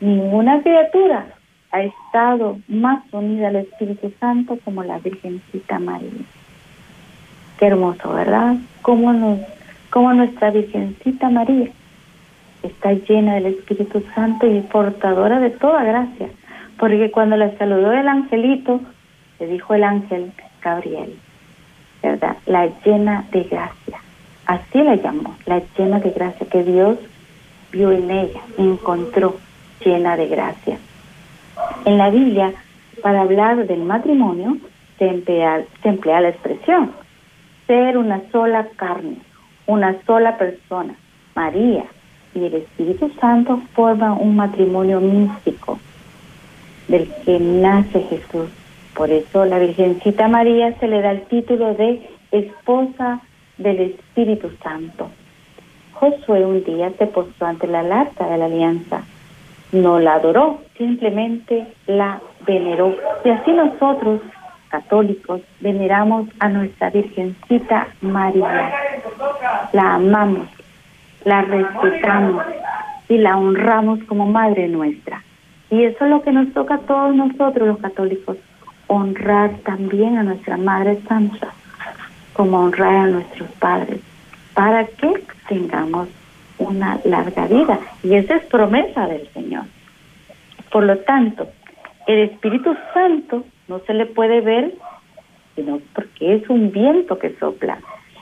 Ninguna 0.00 0.62
criatura 0.62 1.26
ha 1.70 1.82
estado 1.82 2.58
más 2.68 3.02
unida 3.12 3.48
al 3.48 3.56
Espíritu 3.56 4.12
Santo 4.20 4.58
como 4.64 4.82
la 4.84 4.98
Virgencita 4.98 5.78
María. 5.78 6.10
Qué 7.58 7.66
hermoso, 7.66 8.12
¿verdad? 8.12 8.56
Cómo, 8.82 9.12
nos, 9.12 9.38
cómo 9.90 10.12
nuestra 10.12 10.50
Virgencita 10.50 11.30
María 11.30 11.68
está 12.62 12.92
llena 12.92 13.34
del 13.34 13.46
Espíritu 13.46 14.02
Santo 14.14 14.46
y 14.46 14.60
portadora 14.60 15.38
de 15.38 15.50
toda 15.50 15.84
gracia. 15.84 16.28
Porque 16.78 17.10
cuando 17.10 17.36
la 17.36 17.56
saludó 17.56 17.92
el 17.92 18.08
angelito, 18.08 18.80
le 19.38 19.46
dijo 19.46 19.74
el 19.74 19.84
ángel 19.84 20.32
Gabriel, 20.62 21.16
¿verdad? 22.02 22.36
La 22.46 22.68
llena 22.84 23.24
de 23.30 23.44
gracia. 23.44 23.98
Así 24.46 24.82
la 24.82 24.96
llamó, 24.96 25.36
la 25.46 25.62
llena 25.78 26.00
de 26.00 26.10
gracia, 26.10 26.46
que 26.50 26.64
Dios 26.64 26.98
vio 27.70 27.92
en 27.92 28.10
ella, 28.10 28.40
encontró 28.58 29.36
llena 29.84 30.16
de 30.16 30.26
gracia. 30.26 30.78
En 31.84 31.98
la 31.98 32.10
Biblia, 32.10 32.52
para 33.02 33.22
hablar 33.22 33.66
del 33.66 33.82
matrimonio, 33.84 34.56
se 34.98 35.06
emplea, 35.06 35.62
se 35.82 35.88
emplea 35.88 36.20
la 36.20 36.30
expresión 36.30 37.03
ser 37.66 37.96
una 37.96 38.20
sola 38.30 38.68
carne, 38.76 39.16
una 39.66 39.96
sola 40.06 40.36
persona. 40.36 40.94
María 41.34 41.84
y 42.34 42.44
el 42.44 42.54
Espíritu 42.54 43.10
Santo 43.20 43.60
forman 43.74 44.18
un 44.20 44.36
matrimonio 44.36 45.00
místico 45.00 45.78
del 46.88 47.10
que 47.24 47.38
nace 47.38 48.00
Jesús. 48.02 48.50
Por 48.94 49.10
eso 49.10 49.44
la 49.44 49.58
Virgencita 49.58 50.28
María 50.28 50.78
se 50.78 50.86
le 50.86 51.00
da 51.00 51.12
el 51.12 51.22
título 51.22 51.74
de 51.74 52.08
esposa 52.30 53.20
del 53.58 53.80
Espíritu 53.80 54.50
Santo. 54.62 55.10
Josué 55.92 56.44
un 56.44 56.62
día 56.64 56.92
se 56.98 57.06
postó 57.06 57.46
ante 57.46 57.66
la 57.66 57.82
larga 57.82 58.26
de 58.28 58.38
la 58.38 58.46
alianza. 58.46 59.02
No 59.72 59.98
la 59.98 60.14
adoró, 60.14 60.60
simplemente 60.76 61.66
la 61.86 62.20
veneró. 62.46 62.94
Y 63.24 63.30
así 63.30 63.52
nosotros, 63.52 64.20
católicos, 64.74 65.40
veneramos 65.60 66.28
a 66.40 66.48
nuestra 66.48 66.90
Virgencita 66.90 67.86
María. 68.00 68.72
La 69.72 69.94
amamos, 69.94 70.48
la 71.24 71.42
respetamos 71.42 72.44
y 73.08 73.18
la 73.18 73.36
honramos 73.36 74.02
como 74.08 74.26
Madre 74.26 74.66
nuestra. 74.66 75.22
Y 75.70 75.84
eso 75.84 76.04
es 76.04 76.10
lo 76.10 76.22
que 76.22 76.32
nos 76.32 76.52
toca 76.52 76.74
a 76.74 76.78
todos 76.78 77.14
nosotros 77.14 77.68
los 77.68 77.78
católicos, 77.78 78.36
honrar 78.88 79.50
también 79.64 80.18
a 80.18 80.24
nuestra 80.24 80.56
Madre 80.56 80.98
Santa 81.06 81.50
como 82.32 82.58
honrar 82.58 82.96
a 82.96 83.06
nuestros 83.06 83.48
padres, 83.60 84.00
para 84.54 84.84
que 84.86 85.22
tengamos 85.48 86.08
una 86.58 86.98
larga 87.04 87.46
vida. 87.46 87.78
Y 88.02 88.14
esa 88.14 88.34
es 88.34 88.44
promesa 88.46 89.06
del 89.06 89.28
Señor. 89.32 89.66
Por 90.72 90.82
lo 90.82 90.98
tanto, 90.98 91.46
el 92.08 92.30
Espíritu 92.30 92.76
Santo 92.92 93.44
no 93.68 93.80
se 93.80 93.94
le 93.94 94.06
puede 94.06 94.40
ver, 94.40 94.74
sino 95.54 95.80
porque 95.94 96.34
es 96.34 96.48
un 96.48 96.70
viento 96.72 97.18
que 97.18 97.36
sopla. 97.38 97.78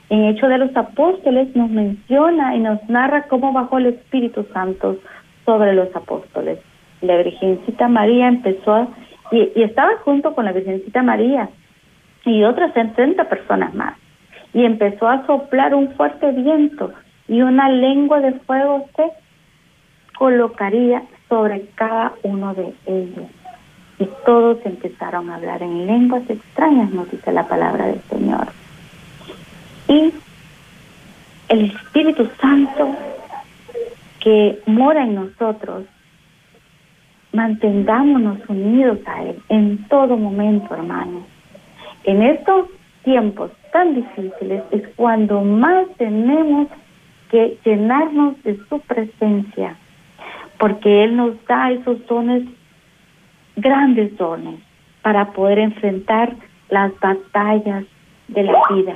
En 0.09 0.25
Hecho 0.25 0.47
de 0.47 0.57
los 0.57 0.75
Apóstoles 0.75 1.55
nos 1.55 1.69
menciona 1.69 2.55
y 2.55 2.59
nos 2.59 2.87
narra 2.89 3.23
cómo 3.23 3.51
bajó 3.53 3.77
el 3.77 3.87
Espíritu 3.87 4.45
Santo 4.53 4.97
sobre 5.45 5.73
los 5.73 5.93
apóstoles. 5.95 6.59
La 7.01 7.17
Virgencita 7.17 7.87
María 7.87 8.27
empezó 8.27 8.87
y, 9.31 9.51
y 9.55 9.63
estaba 9.63 9.97
junto 10.03 10.35
con 10.35 10.45
la 10.45 10.51
Virgencita 10.51 11.01
María 11.01 11.49
y 12.25 12.43
otras 12.43 12.73
70 12.73 13.27
personas 13.27 13.73
más 13.73 13.95
y 14.53 14.63
empezó 14.63 15.07
a 15.07 15.25
soplar 15.25 15.73
un 15.73 15.91
fuerte 15.93 16.31
viento 16.31 16.93
y 17.27 17.41
una 17.41 17.69
lengua 17.69 18.19
de 18.19 18.33
fuego 18.41 18.87
se 18.95 19.11
colocaría 20.17 21.03
sobre 21.27 21.65
cada 21.75 22.13
uno 22.23 22.53
de 22.53 22.73
ellos. 22.85 23.25
Todos 24.25 24.57
empezaron 24.65 25.29
a 25.29 25.35
hablar 25.35 25.61
en 25.61 25.85
lenguas 25.85 26.29
extrañas, 26.29 26.91
nos 26.91 27.09
dice 27.11 27.31
la 27.31 27.47
palabra 27.47 27.87
del 27.87 28.01
Señor. 28.09 28.47
Y 29.87 30.13
el 31.49 31.65
Espíritu 31.65 32.29
Santo 32.39 32.95
que 34.23 34.61
mora 34.65 35.03
en 35.03 35.15
nosotros, 35.15 35.83
mantengámonos 37.33 38.37
unidos 38.47 38.99
a 39.05 39.23
Él 39.23 39.41
en 39.49 39.85
todo 39.89 40.15
momento, 40.15 40.73
hermanos. 40.73 41.23
En 42.05 42.23
estos 42.23 42.67
tiempos 43.03 43.51
tan 43.73 43.95
difíciles 43.95 44.63
es 44.71 44.87
cuando 44.95 45.41
más 45.41 45.87
tenemos 45.97 46.69
que 47.29 47.57
llenarnos 47.65 48.41
de 48.43 48.57
su 48.69 48.79
presencia, 48.79 49.75
porque 50.57 51.03
Él 51.03 51.17
nos 51.17 51.43
da 51.45 51.71
esos 51.71 52.05
dones, 52.07 52.43
grandes 53.55 54.15
dones, 54.17 54.59
para 55.01 55.31
poder 55.33 55.59
enfrentar 55.59 56.33
las 56.69 56.97
batallas 56.99 57.85
de 58.27 58.43
la 58.43 58.61
vida. 58.69 58.95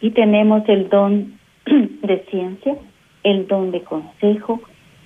Y 0.00 0.10
tenemos 0.10 0.68
el 0.68 0.88
don 0.88 1.38
de 1.66 2.24
ciencia, 2.30 2.76
el 3.24 3.46
don 3.46 3.70
de 3.70 3.82
consejo, 3.82 4.60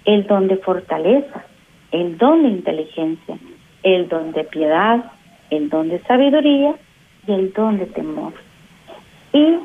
el 0.05 0.27
don 0.27 0.49
de 0.49 0.57
fortaleza, 0.57 1.45
el 1.93 2.19
don 2.19 2.43
de 2.43 2.49
inteligencia, 2.49 3.39
el 3.83 4.09
don 4.09 4.33
de 4.33 4.45
piedad, 4.45 5.13
el 5.51 5.69
don 5.69 5.89
de 5.89 6.01
sabiduría 6.01 6.75
y 7.27 7.33
el 7.33 7.53
don 7.53 7.79
de 7.79 7.87
temor. 7.87 8.33
Y 9.33 9.57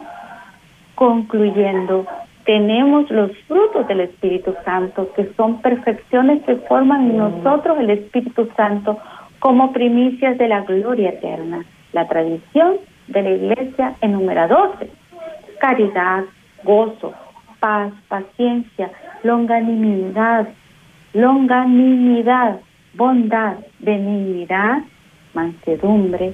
concluyendo, 0.96 2.06
tenemos 2.46 3.10
los 3.10 3.32
frutos 3.48 3.88
del 3.88 4.02
Espíritu 4.02 4.56
Santo, 4.66 5.12
que 5.14 5.32
son 5.36 5.62
perfecciones 5.62 6.44
que 6.44 6.56
forman 6.68 7.12
en 7.12 7.18
nosotros 7.18 7.80
el 7.80 7.90
Espíritu 7.90 8.50
Santo 8.56 8.98
como 9.40 9.74
primicias 9.74 10.38
de 10.38 10.48
la 10.48 10.62
gloria 10.62 11.10
eterna. 11.10 11.66
La 11.94 12.08
tradición 12.08 12.78
de 13.08 13.22
la 13.22 13.32
Iglesia 13.32 13.96
enumera 14.02 14.48
doce. 14.48 14.90
Caridad, 15.60 16.24
gozo, 16.64 17.14
paz, 17.60 17.92
paciencia, 18.08 18.92
longanimidad, 19.24 20.48
longanimidad, 21.14 22.60
bondad, 22.94 23.56
benignidad, 23.80 24.84
mansedumbre, 25.34 26.34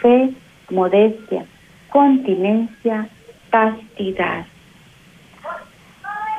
fe, 0.00 0.30
modestia, 0.70 1.44
continencia, 1.90 3.08
castidad. 3.50 4.46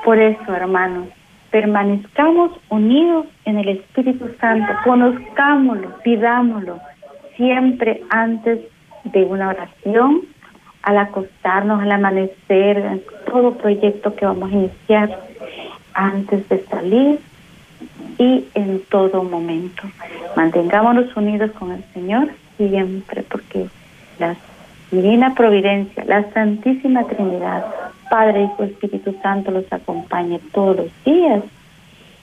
Por 0.04 0.20
eso, 0.20 0.54
hermanos, 0.54 1.08
permanezcamos 1.52 2.52
unidos 2.70 3.28
en 3.46 3.58
el 3.58 3.70
Espíritu 3.70 4.30
Santo, 4.40 4.72
conozcámoslo, 4.84 6.00
pidámoslo, 6.04 6.80
siempre 7.36 8.02
antes 8.10 8.60
de 9.04 9.24
una 9.24 9.50
oración, 9.50 10.22
al 10.84 10.98
acostarnos, 10.98 11.82
al 11.82 11.92
amanecer, 11.92 12.78
en 12.78 13.02
todo 13.26 13.56
proyecto 13.56 14.16
que 14.16 14.26
vamos 14.26 14.52
a 14.52 14.56
iniciar, 14.56 15.20
antes 15.94 16.48
de 16.50 16.64
salir 16.66 17.20
y 18.18 18.46
en 18.56 18.82
todo 18.90 19.24
momento. 19.24 19.84
Mantengámonos 20.36 21.16
unidos 21.16 21.52
con 21.52 21.72
el 21.72 21.84
Señor 21.94 22.30
siempre, 22.58 23.24
porque 23.24 23.68
las 24.20 24.38
Divina 24.92 25.34
Providencia, 25.36 26.04
la 26.06 26.30
Santísima 26.34 27.06
Trinidad, 27.06 27.66
Padre, 28.12 28.44
Hijo, 28.44 28.66
Espíritu 28.66 29.16
Santo 29.24 29.52
los 29.52 29.72
acompañe 29.72 30.42
todos 30.52 30.76
los 30.76 31.04
días. 31.06 31.42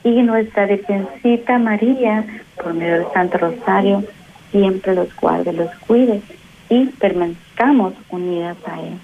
Y 0.05 0.23
nuestra 0.23 0.67
Virgencita 0.67 1.59
María, 1.59 2.27
por 2.63 2.75
medio 2.75 2.97
del 2.97 3.13
Santo 3.15 3.39
Rosario, 3.39 4.05
siempre 4.51 4.95
los 4.95 5.09
guarde, 5.17 5.55
los 5.55 5.71
cuide 5.87 6.21
y 6.69 6.85
permanezcamos 6.87 7.95
unidas 8.11 8.59
a 8.67 8.81
Él, 8.83 8.99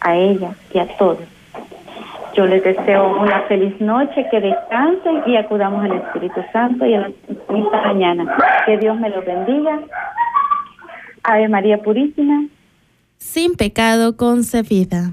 a 0.00 0.16
ella 0.16 0.54
y 0.72 0.78
a 0.78 0.86
todos. 0.96 1.18
Yo 2.36 2.46
les 2.46 2.62
deseo 2.62 3.20
una 3.20 3.40
feliz 3.42 3.78
noche, 3.80 4.24
que 4.30 4.40
descansen 4.40 5.22
y 5.26 5.36
acudamos 5.36 5.84
al 5.84 5.96
Espíritu 5.96 6.40
Santo 6.52 6.86
y 6.86 6.94
a 6.94 7.00
la 7.00 7.82
mañana. 7.82 8.36
Que 8.64 8.78
Dios 8.78 8.98
me 8.98 9.10
los 9.10 9.24
bendiga. 9.24 9.80
Ave 11.24 11.48
María 11.48 11.78
Purísima. 11.78 12.46
Sin 13.18 13.54
pecado 13.56 14.16
concebida. 14.16 15.12